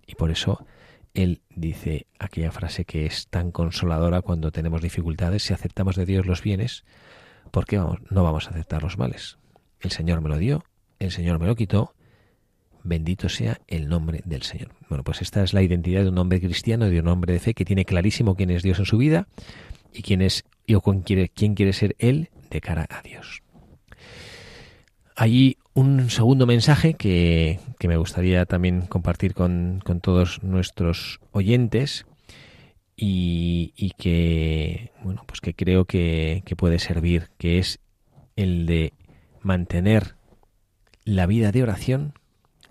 [0.06, 0.66] Y por eso
[1.12, 6.26] él dice aquella frase que es tan consoladora cuando tenemos dificultades, si aceptamos de Dios
[6.26, 6.84] los bienes,
[7.50, 9.38] ¿por qué vamos, no vamos a aceptar los males?
[9.84, 10.64] El Señor me lo dio,
[10.98, 11.94] el Señor me lo quitó,
[12.82, 14.70] bendito sea el nombre del Señor.
[14.88, 17.54] Bueno, pues esta es la identidad de un hombre cristiano, de un hombre de fe
[17.54, 19.26] que tiene clarísimo quién es Dios en su vida
[19.92, 20.44] y quién es
[20.74, 23.42] o con quién, quién quiere ser él de cara a Dios.
[25.16, 32.06] Hay un segundo mensaje que, me gustaría también compartir con, todos nuestros oyentes
[32.96, 37.80] y, que bueno pues que creo que, que puede servir, que es
[38.36, 38.92] el de
[39.44, 40.16] mantener
[41.04, 42.14] la vida de oración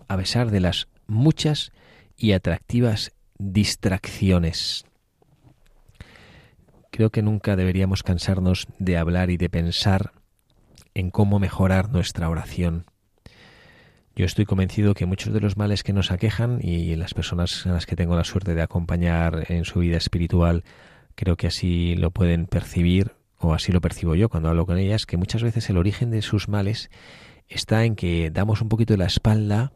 [0.07, 1.71] a pesar de las muchas
[2.17, 4.85] y atractivas distracciones.
[6.91, 10.11] Creo que nunca deberíamos cansarnos de hablar y de pensar
[10.93, 12.85] en cómo mejorar nuestra oración.
[14.15, 17.71] Yo estoy convencido que muchos de los males que nos aquejan y las personas a
[17.71, 20.63] las que tengo la suerte de acompañar en su vida espiritual
[21.15, 25.05] creo que así lo pueden percibir o así lo percibo yo cuando hablo con ellas,
[25.05, 26.89] que muchas veces el origen de sus males
[27.47, 29.73] está en que damos un poquito de la espalda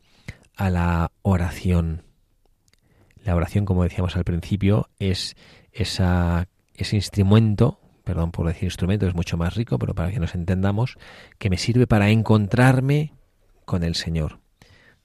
[0.56, 2.04] a la oración.
[3.24, 5.36] La oración, como decíamos al principio, es
[5.72, 10.34] esa, ese instrumento, perdón por decir instrumento, es mucho más rico, pero para que nos
[10.34, 10.98] entendamos,
[11.38, 13.14] que me sirve para encontrarme
[13.66, 14.40] con el Señor.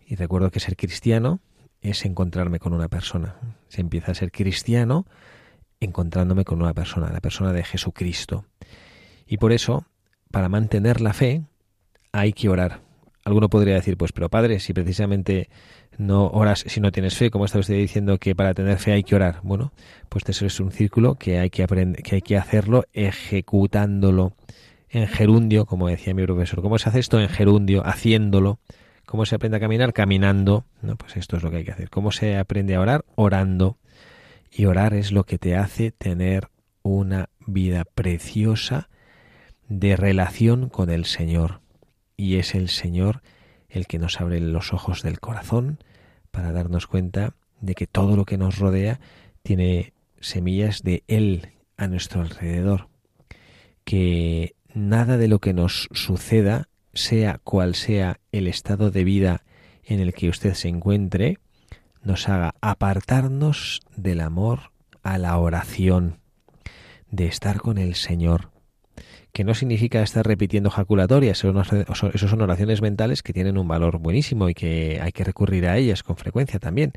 [0.07, 1.41] Y recuerdo que ser cristiano
[1.81, 3.37] es encontrarme con una persona.
[3.69, 5.07] Se empieza a ser cristiano
[5.85, 8.45] encontrándome con una persona, la persona de Jesucristo.
[9.27, 9.87] Y por eso,
[10.31, 11.43] para mantener la fe,
[12.13, 12.81] hay que orar.
[13.25, 15.49] Alguno podría decir, pues, pero padre, si precisamente
[15.99, 19.03] no oras si no tienes fe, como está usted diciendo que para tener fe hay
[19.05, 19.41] que orar.
[19.43, 19.73] Bueno,
[20.09, 24.35] pues eso es un círculo que hay que aprender, que hay que hacerlo ejecutándolo
[24.89, 26.63] en gerundio, como decía mi profesor.
[26.63, 27.87] ¿Cómo se hace esto en gerundio?
[27.87, 28.59] Haciéndolo.
[29.07, 29.93] ¿Cómo se aprende a caminar?
[29.93, 30.65] Caminando.
[30.81, 31.91] No, pues esto es lo que hay que hacer.
[31.91, 33.05] ¿Cómo se aprende a orar?
[33.15, 33.79] Orando.
[34.55, 36.49] Y orar es lo que te hace tener
[36.83, 38.91] una vida preciosa
[39.69, 41.63] de relación con el Señor.
[42.19, 43.23] Y es el Señor
[43.71, 45.79] el que nos abre los ojos del corazón
[46.31, 49.01] para darnos cuenta de que todo lo que nos rodea
[49.43, 52.89] tiene semillas de Él a nuestro alrededor,
[53.85, 59.45] que nada de lo que nos suceda, sea cual sea el estado de vida
[59.83, 61.39] en el que usted se encuentre,
[62.03, 66.19] nos haga apartarnos del amor a la oración,
[67.11, 68.51] de estar con el Señor,
[69.33, 74.49] que no significa estar repitiendo jaculatorias, eso son oraciones mentales que tienen un valor buenísimo
[74.49, 76.93] y que hay que recurrir a ellas con frecuencia también,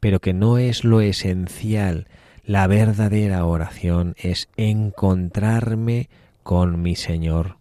[0.00, 2.06] pero que no es lo esencial.
[2.44, 6.08] La verdadera oración es encontrarme
[6.42, 7.58] con mi Señor.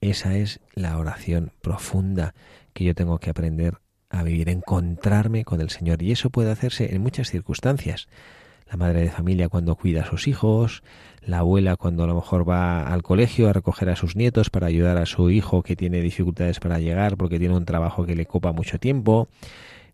[0.00, 2.34] Esa es la oración profunda
[2.72, 3.78] que yo tengo que aprender
[4.10, 6.02] a vivir, encontrarme con el Señor.
[6.02, 8.08] Y eso puede hacerse en muchas circunstancias.
[8.70, 10.82] La madre de familia cuando cuida a sus hijos,
[11.22, 14.66] la abuela cuando a lo mejor va al colegio a recoger a sus nietos para
[14.66, 18.26] ayudar a su hijo que tiene dificultades para llegar porque tiene un trabajo que le
[18.26, 19.28] copa mucho tiempo,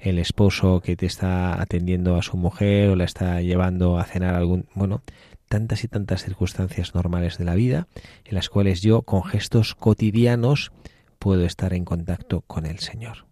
[0.00, 4.34] el esposo que te está atendiendo a su mujer o la está llevando a cenar
[4.34, 5.02] algún, bueno,
[5.48, 7.86] tantas y tantas circunstancias normales de la vida
[8.24, 10.72] en las cuales yo con gestos cotidianos
[11.20, 13.24] puedo estar en contacto con el Señor.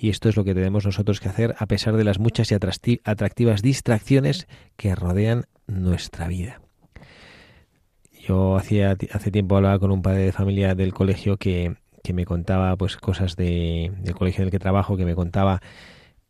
[0.00, 2.54] Y esto es lo que tenemos nosotros que hacer a pesar de las muchas y
[2.54, 6.60] atractivas distracciones que rodean nuestra vida.
[8.26, 12.24] Yo hacía, hace tiempo hablaba con un padre de familia del colegio que, que me
[12.24, 15.60] contaba pues cosas de, del colegio en el que trabajo, que me contaba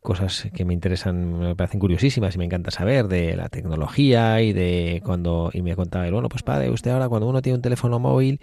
[0.08, 4.54] cosas que me interesan, me parecen curiosísimas y me encanta saber de la tecnología y
[4.54, 7.60] de cuando, y me contaba él, bueno, pues padre, usted ahora cuando uno tiene un
[7.60, 8.40] teléfono móvil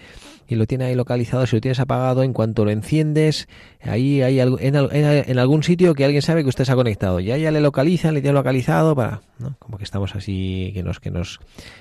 [0.48, 3.48] y lo tiene ahí localizado, si lo tienes apagado, en cuanto lo enciendes,
[3.82, 7.20] ahí hay algo, en, en, algún sitio que alguien sabe que usted se ha conectado,
[7.20, 9.56] ya ya le localizan, le tiene localizado para, ¿no?
[9.58, 11.40] Como que estamos así, que nos, que nos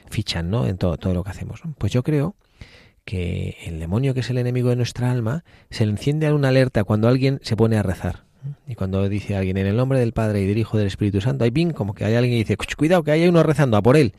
[0.09, 0.67] fichan, ¿no?
[0.67, 1.61] En todo, todo lo que hacemos.
[1.77, 2.37] Pues yo creo
[3.05, 6.49] que el demonio que es el enemigo de nuestra alma se le enciende a una
[6.49, 8.25] alerta cuando alguien se pone a rezar
[8.67, 11.45] y cuando dice alguien en el nombre del Padre y del Hijo del Espíritu Santo,
[11.45, 13.97] hay ping, como que hay alguien que dice, cuidado, que hay uno rezando a por
[13.97, 14.15] él.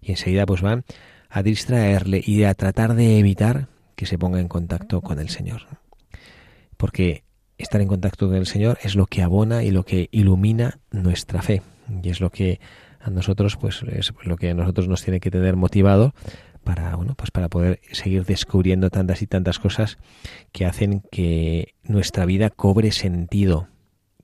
[0.00, 0.84] Y enseguida pues van
[1.28, 5.62] a distraerle y a tratar de evitar que se ponga en contacto con el Señor.
[6.76, 7.24] Porque
[7.58, 11.42] estar en contacto con el Señor es lo que abona y lo que ilumina nuestra
[11.42, 11.62] fe.
[12.02, 12.60] Y es lo que
[13.00, 16.14] a nosotros, pues es lo que a nosotros nos tiene que tener motivado
[16.66, 19.98] para, bueno, pues para poder seguir descubriendo tantas y tantas cosas
[20.50, 23.68] que hacen que nuestra vida cobre sentido,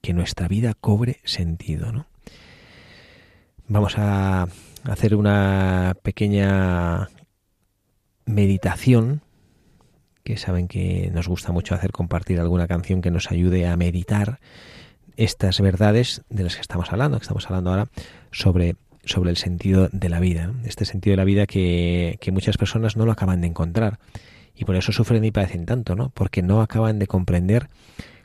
[0.00, 2.09] que nuestra vida cobre sentido, ¿no?
[3.68, 4.48] Vamos a
[4.83, 7.09] hacer una pequeña
[8.26, 9.22] meditación
[10.24, 14.40] que saben que nos gusta mucho hacer compartir alguna canción que nos ayude a meditar
[15.16, 17.88] estas verdades de las que estamos hablando, que estamos hablando ahora
[18.33, 22.56] sobre sobre el sentido de la vida, este sentido de la vida que, que, muchas
[22.56, 23.98] personas no lo acaban de encontrar
[24.54, 26.10] y por eso sufren y padecen tanto, ¿no?
[26.10, 27.68] Porque no acaban de comprender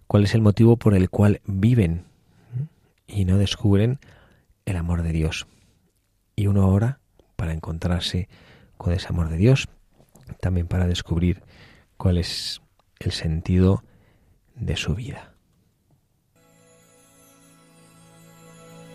[0.07, 2.05] cuál es el motivo por el cual viven
[3.07, 3.99] y no descubren
[4.65, 5.47] el amor de Dios.
[6.35, 6.99] Y uno ora
[7.35, 8.27] para encontrarse
[8.77, 9.69] con ese amor de Dios,
[10.39, 11.41] también para descubrir
[11.97, 12.61] cuál es
[12.99, 13.83] el sentido
[14.55, 15.37] de su vida.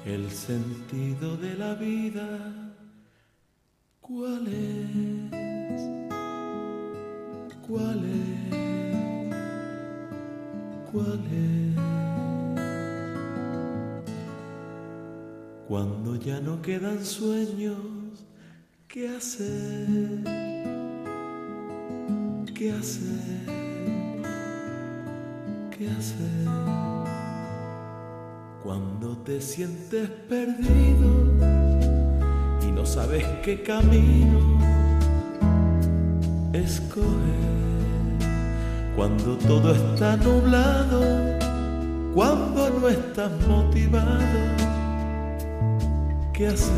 [0.05, 2.75] El sentido de la vida,
[4.01, 5.33] ¿cuál es?
[7.67, 8.55] ¿Cuál es?
[10.91, 11.63] ¿Cuál es?
[15.69, 18.27] Cuando ya no quedan sueños,
[18.89, 20.25] ¿qué hacer?
[22.55, 23.47] ¿Qué hacer?
[25.71, 26.92] ¿Qué hacer?
[28.63, 31.09] Cuando te sientes perdido
[32.63, 34.61] y no sabes qué camino
[36.53, 37.11] escoger.
[38.95, 41.01] Cuando todo está nublado,
[42.15, 44.21] cuando no estás motivado,
[46.33, 46.73] ¿qué hacer?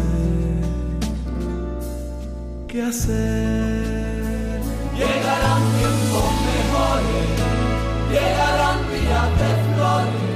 [2.66, 4.60] ¿Qué hacer?
[4.96, 7.28] Llegarán tiempos mejores,
[8.10, 10.33] llegarán días de flores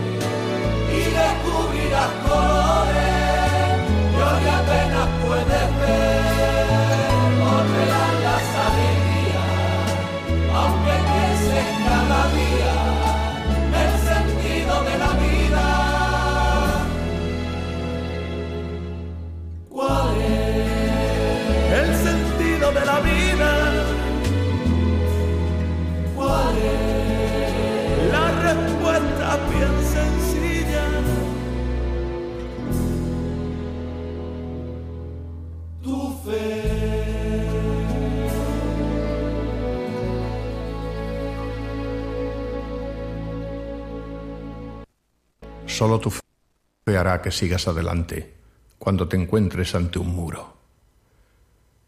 [45.68, 48.34] Solo tu fe hará que sigas adelante
[48.78, 50.56] cuando te encuentres ante un muro.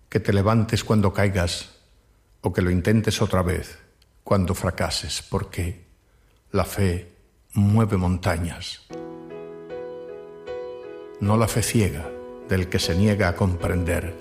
[0.08, 1.70] Que te levantes cuando caigas
[2.42, 3.78] o que lo intentes otra vez
[4.22, 5.86] cuando fracases, porque
[6.52, 7.10] la fe
[7.54, 8.86] mueve montañas.
[11.20, 12.08] No la fe ciega
[12.48, 14.14] del que se niega a comprender,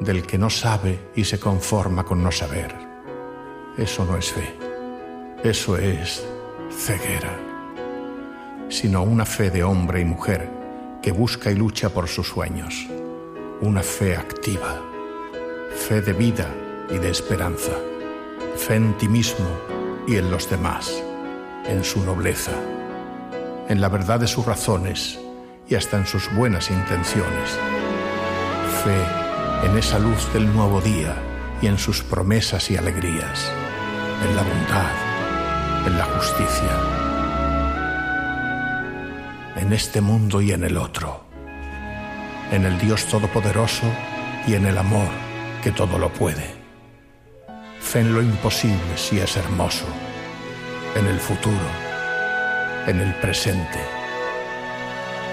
[0.00, 2.74] del que no sabe y se conforma con no saber.
[3.76, 4.54] Eso no es fe,
[5.42, 6.24] eso es
[6.70, 7.49] ceguera,
[8.70, 10.48] sino una fe de hombre y mujer
[11.02, 12.86] que busca y lucha por sus sueños,
[13.60, 14.80] una fe activa,
[15.76, 16.46] fe de vida
[16.88, 17.72] y de esperanza,
[18.56, 19.46] fe en ti mismo
[20.06, 21.02] y en los demás,
[21.66, 22.52] en su nobleza,
[23.68, 25.18] en la verdad de sus razones
[25.68, 27.58] y hasta en sus buenas intenciones.
[28.84, 31.14] Fe en esa luz del nuevo día
[31.60, 33.50] y en sus promesas y alegrías,
[34.24, 36.99] en la bondad, en la justicia,
[39.60, 41.24] en este mundo y en el otro,
[42.50, 43.86] en el Dios Todopoderoso
[44.46, 45.08] y en el amor
[45.62, 46.54] que todo lo puede.
[47.80, 49.86] Fe en lo imposible si es hermoso,
[50.96, 51.68] en el futuro,
[52.86, 54.00] en el presente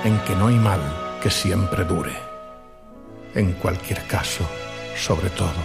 [0.04, 0.82] en que no hay mal
[1.22, 2.14] que siempre dure.
[3.34, 4.48] En cualquier caso,
[4.96, 5.62] sobre todo,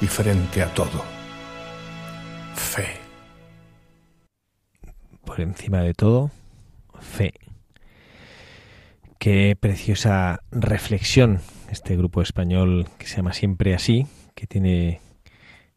[0.00, 1.04] y frente a todo,
[2.54, 2.96] fe.
[5.24, 6.30] Por encima de todo,
[7.00, 7.41] fe.
[9.22, 11.38] Qué preciosa reflexión
[11.70, 15.00] este grupo español que se llama Siempre Así, que tiene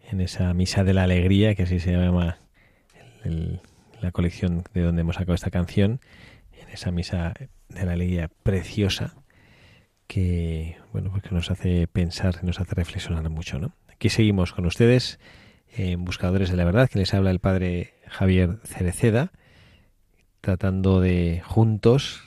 [0.09, 2.39] en esa misa de la alegría, que así se llama
[4.01, 5.99] la colección de donde hemos sacado esta canción,
[6.59, 7.35] en esa misa
[7.69, 9.13] de la alegría preciosa
[10.07, 13.75] que bueno pues nos hace pensar nos hace reflexionar mucho ¿no?
[13.93, 15.19] aquí seguimos con ustedes
[15.71, 19.31] en buscadores de la verdad que les habla el padre Javier Cereceda
[20.41, 22.23] tratando de juntos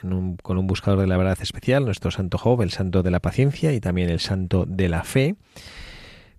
[0.00, 3.72] con un buscador de la verdad especial nuestro santo Job el santo de la paciencia
[3.72, 5.36] y también el santo de la fe.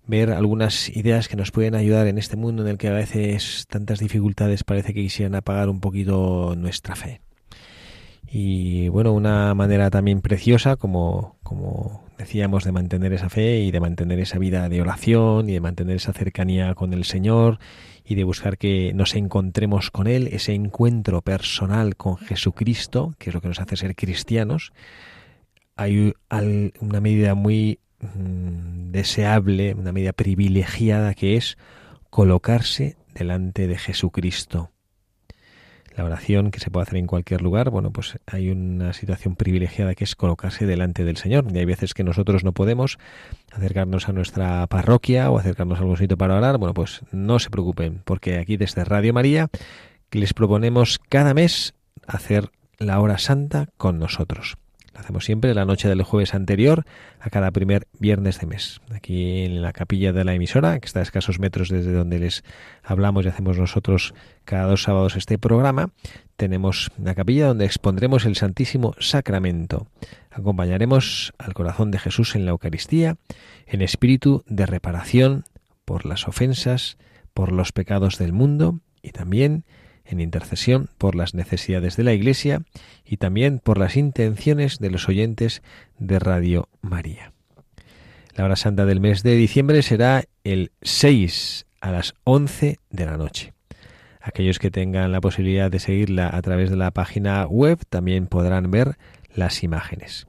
[0.06, 3.66] Ver algunas ideas que nos pueden ayudar en este mundo en el que a veces
[3.68, 7.22] tantas dificultades parece que quisieran apagar un poquito nuestra fe.
[8.26, 13.80] Y bueno, una manera también preciosa, como, como decíamos, de mantener esa fe y de
[13.80, 17.58] mantener esa vida de oración y de mantener esa cercanía con el Señor
[18.04, 23.34] y de buscar que nos encontremos con Él, ese encuentro personal con Jesucristo, que es
[23.34, 24.72] lo que nos hace ser cristianos.
[25.76, 26.14] Hay
[26.80, 31.56] una medida muy mm, deseable, una medida privilegiada que es
[32.10, 34.73] colocarse delante de Jesucristo
[35.96, 39.94] la oración que se puede hacer en cualquier lugar, bueno, pues hay una situación privilegiada
[39.94, 41.46] que es colocarse delante del Señor.
[41.52, 42.98] Y hay veces que nosotros no podemos
[43.52, 46.58] acercarnos a nuestra parroquia o acercarnos a algún sitio para orar.
[46.58, 49.48] Bueno, pues no se preocupen, porque aquí desde Radio María
[50.10, 51.74] les proponemos cada mes
[52.06, 54.56] hacer la hora santa con nosotros.
[55.04, 56.86] Hacemos siempre la noche del jueves anterior
[57.20, 58.80] a cada primer viernes de mes.
[58.90, 62.42] Aquí en la capilla de la emisora, que está a escasos metros desde donde les
[62.82, 64.14] hablamos y hacemos nosotros
[64.46, 65.90] cada dos sábados este programa,
[66.36, 69.88] tenemos una capilla donde expondremos el Santísimo Sacramento.
[70.30, 73.18] Acompañaremos al corazón de Jesús en la Eucaristía,
[73.66, 75.44] en espíritu de reparación
[75.84, 76.96] por las ofensas,
[77.34, 79.66] por los pecados del mundo y también
[80.04, 82.62] en intercesión por las necesidades de la Iglesia
[83.04, 85.62] y también por las intenciones de los oyentes
[85.98, 87.32] de Radio María.
[88.34, 93.16] La hora santa del mes de diciembre será el 6 a las 11 de la
[93.16, 93.52] noche.
[94.20, 98.70] Aquellos que tengan la posibilidad de seguirla a través de la página web también podrán
[98.70, 98.96] ver
[99.34, 100.26] las imágenes.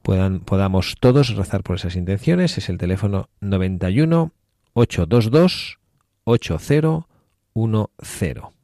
[0.00, 2.56] puedan, podamos todos rezar por esas intenciones.
[2.56, 4.32] Es el teléfono 91
[4.72, 5.78] 822
[6.24, 8.61] 8010.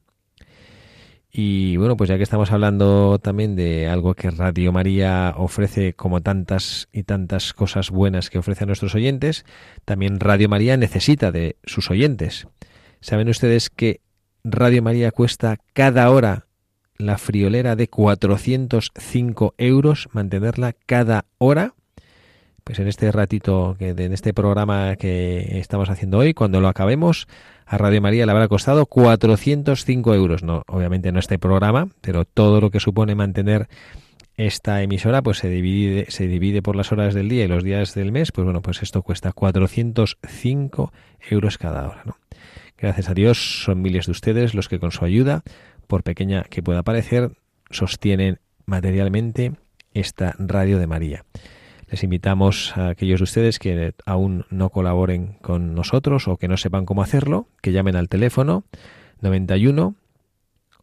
[1.40, 6.20] Y bueno, pues ya que estamos hablando también de algo que Radio María ofrece como
[6.20, 9.44] tantas y tantas cosas buenas que ofrece a nuestros oyentes,
[9.84, 12.48] también Radio María necesita de sus oyentes.
[13.00, 14.00] ¿Saben ustedes que
[14.42, 16.46] Radio María cuesta cada hora
[16.96, 21.74] la friolera de 405 euros, mantenerla cada hora.
[22.64, 27.28] Pues en este ratito, en este programa que estamos haciendo hoy, cuando lo acabemos,
[27.68, 30.42] a Radio María le habrá costado 405 euros.
[30.42, 33.68] No, obviamente no este programa, pero todo lo que supone mantener
[34.36, 37.94] esta emisora pues se divide, se divide por las horas del día y los días
[37.94, 40.92] del mes, pues bueno, pues esto cuesta 405
[41.28, 42.04] euros cada hora.
[42.78, 45.42] Gracias a Dios son miles de ustedes los que con su ayuda,
[45.86, 47.32] por pequeña que pueda parecer,
[47.70, 49.52] sostienen materialmente
[49.92, 51.24] esta radio de María.
[51.90, 56.56] Les invitamos a aquellos de ustedes que aún no colaboren con nosotros o que no
[56.56, 58.64] sepan cómo hacerlo, que llamen al teléfono
[59.20, 59.94] 91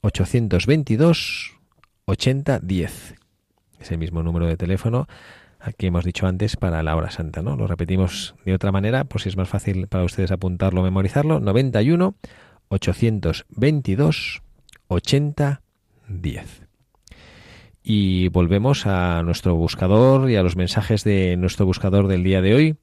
[0.02, 1.58] 822
[2.06, 3.16] 8010
[3.80, 5.08] ese mismo número de teléfono
[5.78, 7.56] que hemos dicho antes para la hora santa, ¿no?
[7.56, 11.40] Lo repetimos de otra manera, por si es más fácil para ustedes apuntarlo o memorizarlo,
[11.40, 12.16] 91
[12.70, 14.42] 822
[14.88, 15.62] 80
[16.08, 16.65] 10.
[17.88, 22.56] Y volvemos a nuestro buscador y a los mensajes de nuestro buscador del día de
[22.56, 22.76] hoy,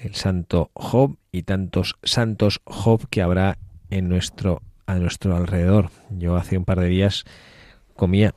[0.00, 3.58] el santo Job y tantos santos Job que habrá
[3.90, 5.90] en nuestro a nuestro alrededor.
[6.10, 7.24] Yo hace un par de días
[7.96, 8.32] comía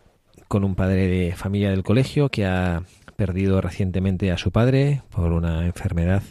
[0.47, 2.82] con un padre de familia del colegio que ha
[3.15, 6.24] perdido recientemente a su padre por una enfermedad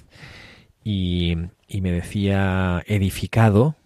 [0.83, 1.37] y,
[1.81, 3.77] me decía edificado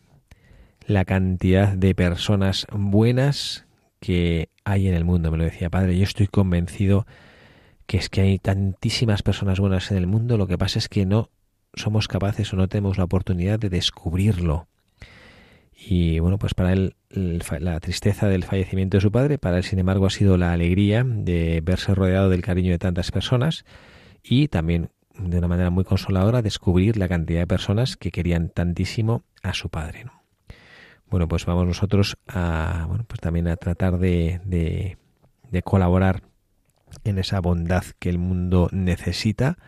[0.87, 3.67] la cantidad de personas buenas
[4.03, 5.31] que hay en el mundo.
[5.31, 7.07] Me lo decía, padre, yo estoy convencido
[7.87, 11.07] que es que hay tantísimas personas buenas en el mundo, lo que pasa es que
[11.07, 11.31] no
[11.75, 14.67] somos capaces o no tenemos la oportunidad de descubrirlo.
[15.75, 19.79] Y bueno, pues para él la tristeza del fallecimiento de su padre, para él sin
[19.79, 23.65] embargo ha sido la alegría de verse rodeado del cariño de tantas personas
[24.23, 29.23] y también de una manera muy consoladora descubrir la cantidad de personas que querían tantísimo
[29.43, 30.07] a su padre.
[31.13, 34.97] Bueno, pues vamos nosotros a, bueno, pues también a tratar de, de,
[35.51, 36.23] de colaborar
[37.05, 39.59] en esa bondad que el mundo necesita,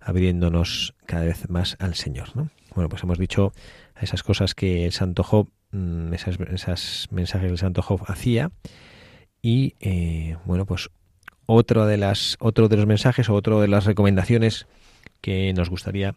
[0.00, 2.34] abriéndonos cada vez más al Señor.
[2.34, 2.48] ¿no?
[2.74, 3.52] Bueno, pues hemos dicho
[4.00, 6.38] esas cosas que el Santo Job, mm, esas,
[7.12, 8.50] mensajes que el Santo Job hacía.
[9.42, 10.88] Y eh, bueno, pues
[11.44, 14.66] otro de las, otro de los mensajes o otro de las recomendaciones
[15.20, 16.14] que nos gustaría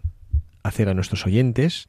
[0.64, 1.88] hacer a nuestros oyentes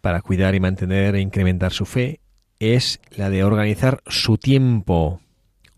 [0.00, 2.20] para cuidar y mantener e incrementar su fe
[2.58, 5.20] es la de organizar su tiempo,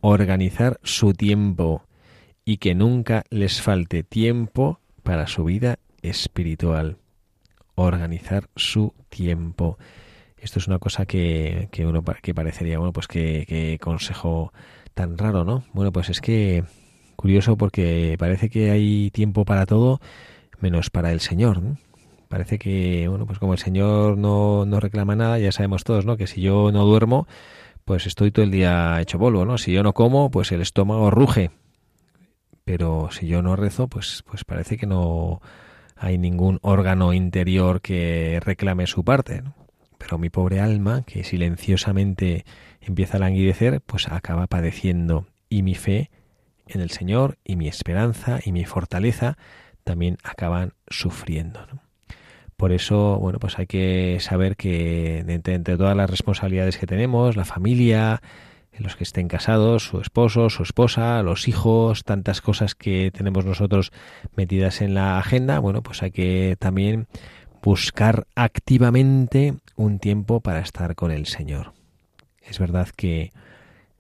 [0.01, 1.85] organizar su tiempo
[2.45, 6.99] y que nunca les falte tiempo para su vida espiritual
[7.75, 9.79] organizar su tiempo.
[10.37, 14.53] Esto es una cosa que, que uno que parecería, bueno, pues que, consejo
[14.95, 15.65] tan raro, ¿no?
[15.73, 16.65] Bueno, pues es que
[17.17, 20.01] curioso porque parece que hay tiempo para todo
[20.61, 21.61] menos para el Señor,
[22.31, 26.17] Parece que, bueno, pues como el Señor no, no reclama nada, ya sabemos todos, ¿no?
[26.17, 27.27] Que si yo no duermo,
[27.85, 29.59] pues estoy todo el día hecho polvo, ¿no?
[29.59, 31.51] Si yo no como, pues el estómago ruge.
[32.65, 35.41] Pero si yo no rezo, pues, pues parece que no,
[35.97, 39.43] hay ningún órgano interior que reclame su parte.
[39.99, 42.45] Pero mi pobre alma, que silenciosamente
[42.81, 45.27] empieza a languidecer, pues acaba padeciendo.
[45.49, 46.13] Y mi fe
[46.69, 49.37] en el Señor y mi esperanza y mi fortaleza
[49.83, 51.67] también acaban sufriendo.
[52.61, 57.47] Por eso, bueno, pues hay que saber que entre, todas las responsabilidades que tenemos, la
[57.47, 58.21] familia,
[58.79, 63.93] los que estén casados, su esposo, su esposa, los hijos, tantas cosas que tenemos nosotros
[64.37, 67.07] metidas en la agenda, bueno, pues hay que también
[67.63, 71.73] buscar activamente un tiempo para estar con el Señor.
[72.43, 73.33] Es verdad que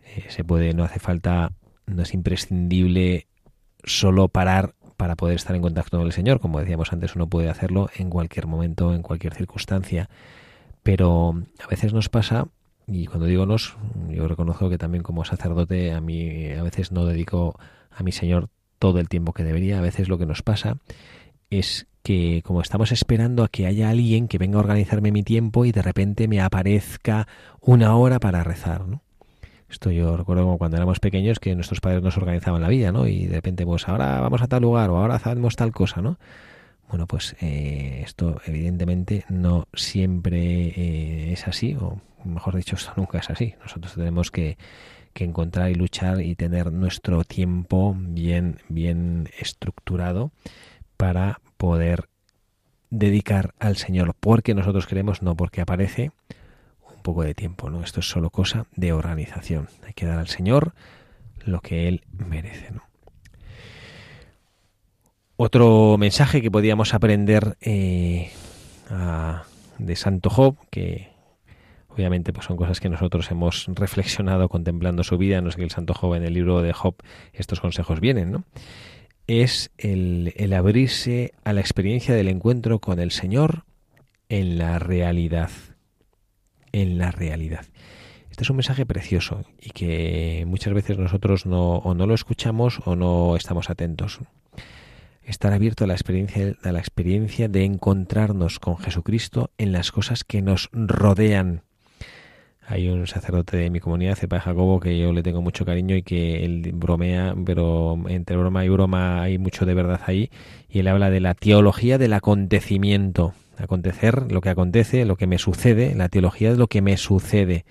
[0.04, 1.52] eh, se puede, no hace falta,
[1.86, 3.26] no es imprescindible
[3.84, 6.40] solo parar para poder estar en contacto con el Señor.
[6.40, 10.10] Como decíamos antes, uno puede hacerlo en cualquier momento, en cualquier circunstancia.
[10.82, 12.48] Pero a veces nos pasa
[12.86, 13.78] y cuando digo nos,
[14.10, 17.58] yo reconozco que también como sacerdote a mí a veces no dedico
[17.90, 19.78] a mi Señor todo el tiempo que debería.
[19.78, 20.76] A veces lo que nos pasa
[21.48, 25.64] es que como estamos esperando a que haya alguien que venga a organizarme mi tiempo
[25.64, 27.26] y de repente me aparezca
[27.62, 29.00] una hora para rezar, ¿no?
[29.70, 33.06] Esto yo recuerdo como cuando éramos pequeños que nuestros padres nos organizaban la vida, ¿no?
[33.06, 36.18] Y de repente, pues ahora vamos a tal lugar o ahora hacemos tal cosa, ¿no?
[36.88, 43.18] Bueno, pues eh, esto evidentemente no siempre eh, es así, o mejor dicho, esto nunca
[43.18, 43.54] es así.
[43.62, 44.58] Nosotros tenemos que,
[45.14, 50.32] encontrar y luchar y tener nuestro tiempo bien, bien estructurado
[50.96, 52.08] para poder
[52.88, 56.10] dedicar al Señor porque nosotros queremos, no porque aparece
[57.00, 57.82] un poco de tiempo, ¿no?
[57.82, 59.68] Esto es solo cosa de organización.
[59.86, 60.74] Hay que dar al Señor
[61.46, 62.68] lo que Él merece,
[65.36, 68.30] Otro mensaje que podíamos aprender eh,
[69.78, 71.08] de Santo Job, que
[71.88, 75.40] Obviamente, pues son cosas que nosotros hemos reflexionado contemplando su vida.
[75.40, 76.94] No es que el santo joven en el libro de Job
[77.32, 78.44] estos consejos vienen, ¿no?
[79.26, 83.64] Es el abrirse a la experiencia del encuentro con el Señor
[84.28, 85.50] en la realidad.
[86.72, 87.66] En la realidad.
[88.30, 92.80] Este es un mensaje precioso y que muchas veces nosotros no, o no lo escuchamos
[92.84, 94.20] o no estamos atentos.
[95.22, 100.24] Estar abierto a la experiencia, a la experiencia de encontrarnos con Jesucristo en las cosas
[100.24, 101.62] que nos rodean.
[102.66, 106.02] Hay un sacerdote de mi comunidad, Cepa Jacobo, que yo le tengo mucho cariño y
[106.02, 110.30] que él bromea, pero entre broma y broma hay mucho de verdad ahí.
[110.68, 113.34] Y él habla de la teología del acontecimiento.
[113.60, 115.94] Acontecer, lo que acontece, lo que me sucede.
[115.94, 117.64] La teología es lo que me sucede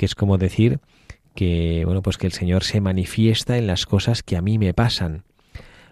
[0.00, 0.80] que es como decir
[1.34, 4.72] que bueno pues que el Señor se manifiesta en las cosas que a mí me
[4.72, 5.24] pasan.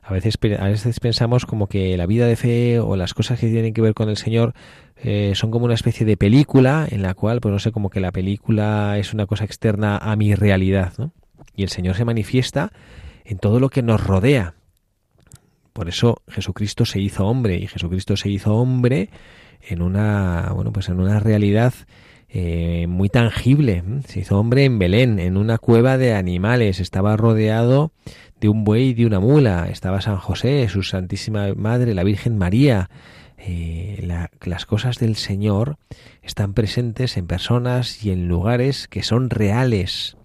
[0.02, 3.50] A veces, a veces pensamos como que la vida de fe o las cosas que
[3.50, 4.54] tienen que ver con el Señor
[4.96, 8.00] eh, son como una especie de película en la cual, pues no sé, como que
[8.00, 11.12] la película es una cosa externa a mi realidad, ¿no?
[11.54, 12.72] Y el Señor se manifiesta
[13.26, 14.54] en todo lo que nos rodea.
[15.78, 19.10] Por eso Jesucristo se hizo hombre y Jesucristo se hizo hombre
[19.62, 21.72] en una, bueno, pues en una realidad
[22.28, 23.84] eh, muy tangible.
[24.08, 26.80] Se hizo hombre en Belén, en una cueva de animales.
[26.80, 27.92] Estaba rodeado
[28.40, 29.68] de un buey y de una mula.
[29.70, 32.90] Estaba San José, su Santísima Madre, la Virgen María.
[33.36, 34.04] Eh,
[34.40, 35.76] las cosas del Señor
[36.22, 40.16] están presentes en personas y en lugares que son reales.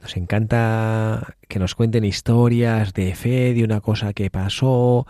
[0.00, 5.06] Nos encanta que nos cuenten historias de fe, de una cosa que pasó,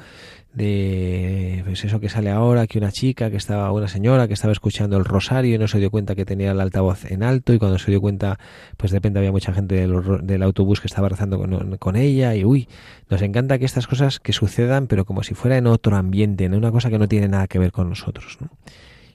[0.53, 4.53] de pues eso que sale ahora, que una chica, que estaba, una señora que estaba
[4.53, 7.59] escuchando el rosario y no se dio cuenta que tenía el altavoz en alto y
[7.59, 8.38] cuando se dio cuenta,
[8.76, 11.38] pues de repente había mucha gente del, autobús que estaba rezando
[11.78, 12.68] con, ella y uy,
[13.09, 16.55] nos encanta que estas cosas que sucedan, pero como si fuera en otro ambiente, en
[16.55, 18.51] una cosa que no tiene nada que ver con nosotros, ¿no?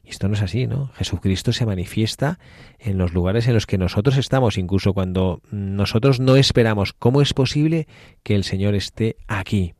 [0.05, 0.91] Y esto no es así, ¿no?
[0.95, 2.39] Jesucristo se manifiesta
[2.79, 6.93] en los lugares en los que nosotros estamos, incluso cuando nosotros no esperamos.
[6.93, 7.87] ¿Cómo es posible
[8.23, 9.73] que el Señor esté aquí?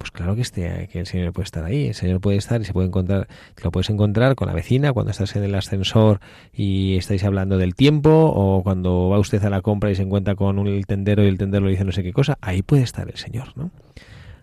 [0.00, 1.88] Pues claro que esté, que el Señor puede estar ahí.
[1.88, 3.28] El Señor puede estar y se puede encontrar,
[3.62, 6.20] lo puedes encontrar con la vecina cuando estás en el ascensor
[6.54, 10.36] y estáis hablando del tiempo, o cuando va usted a la compra y se encuentra
[10.36, 12.38] con un, tendero y el tendero le dice no sé qué cosa.
[12.40, 13.70] Ahí puede estar el Señor, ¿no?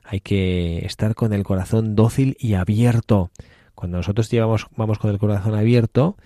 [0.03, 3.31] Hay que estar con el corazón dócil y abierto.
[3.77, 6.17] Cuando nosotros llevamos, vamos con el corazón abierto,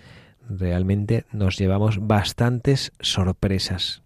[0.48, 4.02] realmente nos llevamos bastantes sorpresas.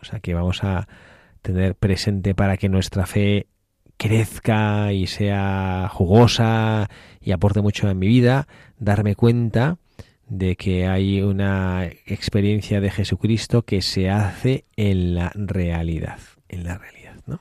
[0.00, 0.86] O sea que vamos a
[1.42, 3.48] tener presente para que nuestra fe
[3.96, 6.88] crezca y sea jugosa
[7.20, 8.46] y aporte mucho en mi vida,
[8.78, 9.78] darme cuenta
[10.28, 16.78] de que hay una experiencia de Jesucristo que se hace en la realidad, en la
[16.78, 17.40] realidad, ¿no?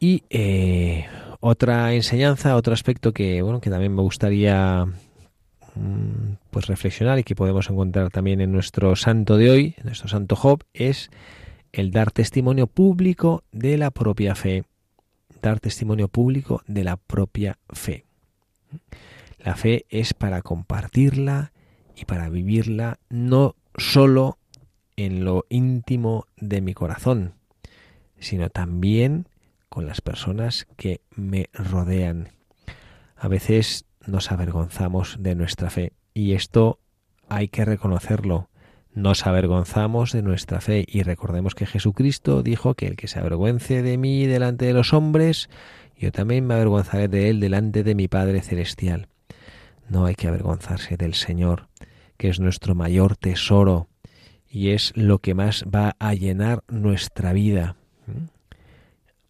[0.00, 1.04] Y eh,
[1.42, 4.86] otra enseñanza, otro aspecto que bueno, que también me gustaría
[5.74, 10.08] mm, pues reflexionar y que podemos encontrar también en nuestro santo de hoy, en nuestro
[10.08, 11.10] santo Job, es
[11.72, 14.64] el dar testimonio público de la propia fe
[15.42, 18.04] dar testimonio público de la propia fe.
[19.40, 21.52] La fe es para compartirla
[21.96, 24.38] y para vivirla no solo
[24.96, 27.34] en lo íntimo de mi corazón,
[28.18, 29.26] sino también
[29.72, 32.28] con las personas que me rodean.
[33.16, 36.78] A veces nos avergonzamos de nuestra fe y esto
[37.28, 38.50] hay que reconocerlo
[38.94, 43.82] nos avergonzamos de nuestra fe y recordemos que Jesucristo dijo que el que se avergüence
[43.82, 45.48] de mí delante de los hombres,
[45.96, 49.08] yo también me avergonzaré de él delante de mi Padre Celestial.
[49.88, 51.68] No hay que avergonzarse del Señor,
[52.18, 53.88] que es nuestro mayor tesoro
[54.46, 57.76] y es lo que más va a llenar nuestra vida.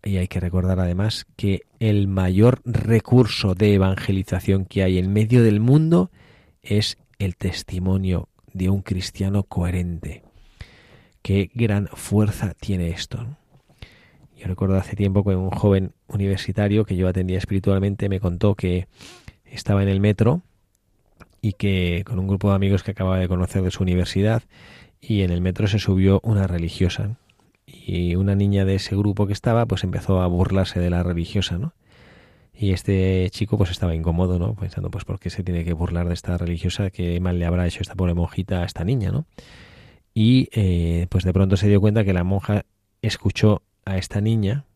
[0.04, 5.44] Y hay que recordar además que el mayor recurso de evangelización que hay en medio
[5.44, 6.10] del mundo
[6.62, 10.22] es el testimonio de un cristiano coherente.
[11.22, 13.36] Qué gran fuerza tiene esto.
[14.36, 18.88] Yo recuerdo hace tiempo que un joven universitario que yo atendía espiritualmente me contó que
[19.44, 20.42] estaba en el metro
[21.40, 24.42] y que con un grupo de amigos que acababa de conocer de su universidad
[25.00, 27.18] y en el metro se subió una religiosa
[27.66, 31.58] y una niña de ese grupo que estaba pues empezó a burlarse de la religiosa,
[31.58, 31.74] ¿no?
[32.54, 34.54] Y este chico pues estaba incómodo, ¿no?
[34.54, 36.90] Pensando, pues, ¿por qué se tiene que burlar de esta religiosa?
[36.90, 39.26] ¿Qué mal le habrá hecho esta pobre monjita a esta niña, ¿no?
[40.14, 42.64] Y eh, pues de pronto se dio cuenta que la monja
[43.00, 44.66] escuchó a esta niña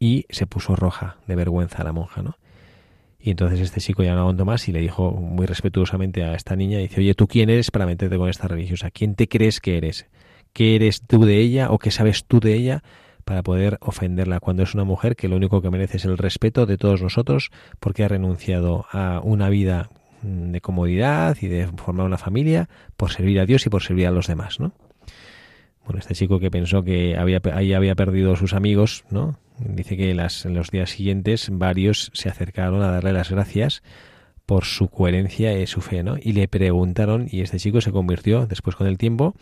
[0.00, 2.36] y se puso roja de vergüenza a la monja, ¿no?
[3.20, 6.56] Y entonces este chico ya no aguantó más y le dijo muy respetuosamente a esta
[6.56, 8.90] niña, dice, oye, ¿tú quién eres para meterte con esta religiosa?
[8.90, 10.06] ¿Quién te crees que eres?
[10.54, 12.82] ¿Qué eres tú de ella o qué sabes tú de ella
[13.24, 16.64] para poder ofenderla cuando es una mujer que lo único que merece es el respeto
[16.64, 17.50] de todos nosotros
[17.80, 19.90] porque ha renunciado a una vida
[20.22, 24.12] de comodidad y de formar una familia por servir a Dios y por servir a
[24.12, 24.72] los demás, ¿no?
[25.84, 29.38] Bueno, este chico que pensó que había, ahí había perdido sus amigos, ¿no?
[29.58, 33.82] Dice que las, en los días siguientes varios se acercaron a darle las gracias
[34.46, 36.16] por su coherencia y su fe, ¿no?
[36.20, 39.34] Y le preguntaron, y este chico se convirtió después con el tiempo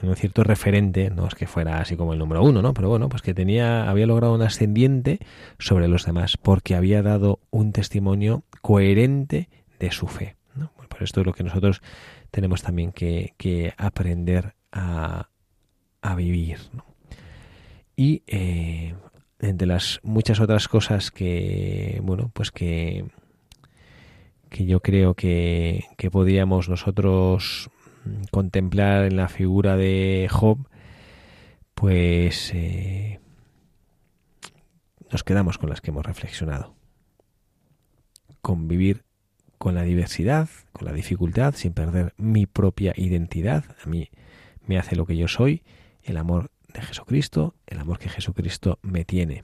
[0.00, 2.74] en un cierto referente, no es que fuera así como el número uno, ¿no?
[2.74, 5.18] Pero bueno, pues que tenía, había logrado un ascendiente
[5.58, 9.48] sobre los demás, porque había dado un testimonio coherente
[9.78, 10.36] de su fe.
[10.88, 11.82] por esto es lo que nosotros
[12.30, 15.28] tenemos también que, que aprender a,
[16.02, 16.58] a vivir.
[17.96, 18.94] Y eh,
[19.40, 23.06] entre las muchas otras cosas que, bueno, pues que,
[24.54, 27.70] que yo creo que, que podíamos nosotros
[28.30, 30.68] contemplar en la figura de Job,
[31.74, 33.18] pues eh,
[35.10, 36.76] nos quedamos con las que hemos reflexionado.
[38.42, 39.02] Convivir
[39.58, 43.64] con la diversidad, con la dificultad, sin perder mi propia identidad.
[43.84, 44.08] A mí
[44.68, 45.64] me hace lo que yo soy
[46.04, 49.42] el amor de Jesucristo, el amor que Jesucristo me tiene.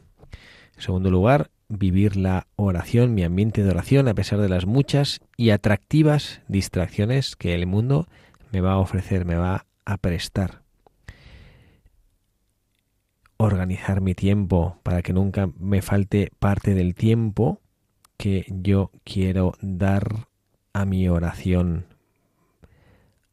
[0.76, 5.20] En segundo lugar, vivir la oración, mi ambiente de oración, a pesar de las muchas
[5.38, 8.06] y atractivas distracciones que el mundo
[8.52, 10.62] me va a ofrecer, me va a prestar.
[13.38, 17.62] Organizar mi tiempo para que nunca me falte parte del tiempo
[18.18, 20.26] que yo quiero dar
[20.74, 21.86] a mi oración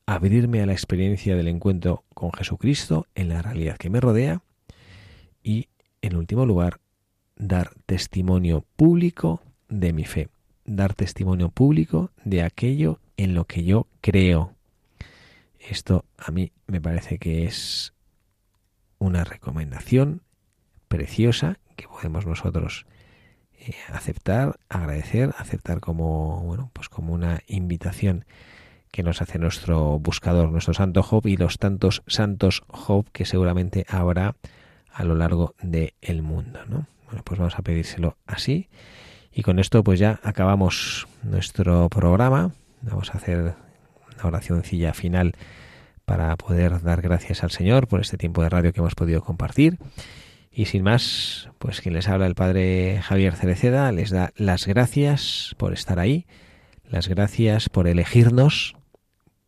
[0.07, 4.41] abrirme a la experiencia del encuentro con Jesucristo en la realidad que me rodea
[5.43, 5.67] y,
[6.01, 6.79] en último lugar,
[7.38, 10.29] dar testimonio público de mi fe,
[10.65, 14.53] dar testimonio público de aquello en lo que yo creo.
[15.59, 17.93] Esto a mí me parece que es
[18.99, 20.21] una recomendación
[20.88, 22.85] preciosa que podemos nosotros
[23.59, 28.25] eh, aceptar, agradecer, aceptar como bueno, pues como una invitación
[28.91, 33.85] que nos hace nuestro buscador, nuestro santo Job y los tantos santos Job que seguramente
[33.89, 34.35] habrá
[34.91, 36.59] a lo largo del el mundo.
[36.67, 36.88] ¿no?
[37.08, 38.70] Bueno, pues vamos a pedírselo así.
[39.34, 42.51] Y con esto pues ya acabamos nuestro programa.
[42.82, 43.55] Vamos a hacer
[44.14, 45.34] una oracióncilla final
[46.05, 49.78] para poder dar gracias al Señor por este tiempo de radio que hemos podido compartir.
[50.51, 55.55] Y sin más, pues quien les habla el Padre Javier Cereceda les da las gracias
[55.58, 56.26] por estar ahí,
[56.84, 58.78] las gracias por elegirnos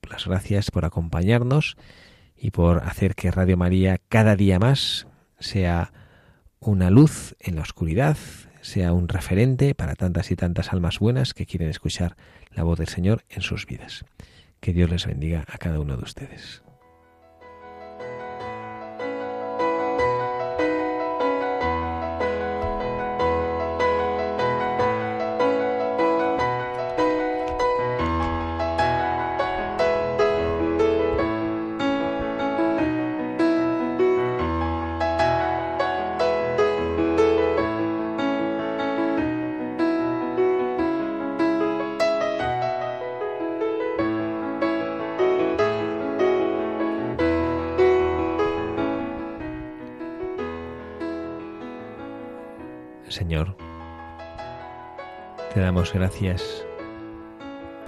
[0.10, 1.78] las gracias por acompañarnos
[2.36, 5.08] y por hacer que Radio María cada día más
[5.40, 5.94] sea
[6.60, 8.18] una luz en la oscuridad,
[8.62, 12.18] sea un referente para tantas y tantas almas buenas que quieren escuchar
[12.52, 14.06] la voz del Señor en sus vidas.
[14.60, 16.62] Que Dios les bendiga a cada uno de ustedes.
[55.60, 56.66] Te damos gracias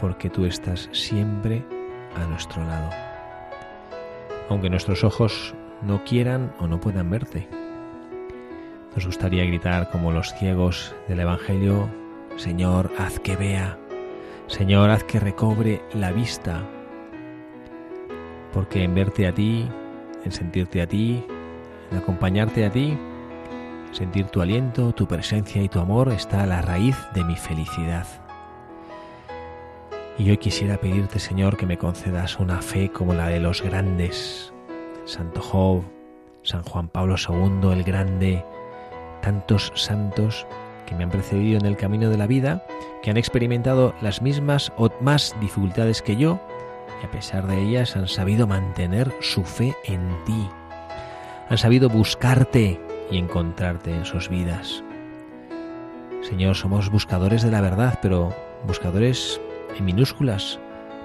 [0.01, 1.63] porque tú estás siempre
[2.17, 2.89] a nuestro lado,
[4.49, 7.47] aunque nuestros ojos no quieran o no puedan verte.
[8.93, 11.89] Nos gustaría gritar como los ciegos del Evangelio,
[12.35, 13.79] Señor, haz que vea,
[14.47, 16.67] Señor, haz que recobre la vista,
[18.51, 19.65] porque en verte a ti,
[20.25, 21.23] en sentirte a ti,
[21.89, 22.97] en acompañarte a ti,
[23.91, 28.07] Sentir tu aliento, tu presencia y tu amor está a la raíz de mi felicidad.
[30.17, 34.53] Y yo quisiera pedirte, Señor, que me concedas una fe como la de los grandes,
[35.03, 35.83] Santo Job,
[36.43, 38.45] San Juan Pablo II el Grande,
[39.21, 40.47] tantos santos
[40.85, 42.65] que me han precedido en el camino de la vida,
[43.03, 46.39] que han experimentado las mismas o más dificultades que yo,
[47.01, 50.49] y a pesar de ellas han sabido mantener su fe en ti.
[51.49, 52.79] Han sabido buscarte
[53.11, 54.83] y encontrarte en sus vidas.
[56.21, 58.33] Señor, somos buscadores de la verdad, pero
[58.65, 59.41] buscadores
[59.77, 60.59] en minúsculas.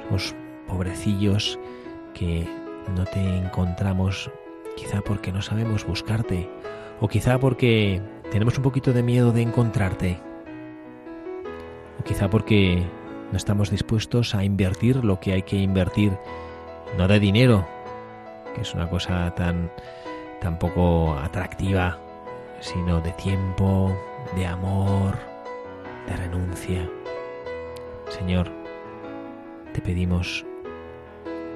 [0.06, 0.34] Somos
[0.68, 1.58] pobrecillos
[2.14, 2.48] que
[2.94, 4.30] no te encontramos
[4.76, 6.48] quizá porque no sabemos buscarte
[7.00, 8.00] o quizá porque
[8.30, 10.20] tenemos un poquito de miedo de encontrarte
[11.98, 12.86] o quizá porque
[13.32, 16.16] no estamos dispuestos a invertir lo que hay que invertir,
[16.96, 17.66] no de dinero,
[18.54, 19.70] que es una cosa tan
[20.40, 21.98] tampoco atractiva,
[22.60, 23.96] sino de tiempo,
[24.34, 25.16] de amor,
[26.06, 26.88] de renuncia.
[28.08, 28.50] Señor,
[29.86, 30.44] pedimos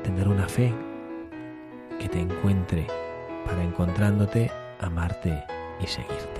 [0.05, 0.73] tener una fe
[1.99, 2.87] que te encuentre
[3.47, 5.45] para encontrándote, amarte
[5.81, 6.40] y seguirte.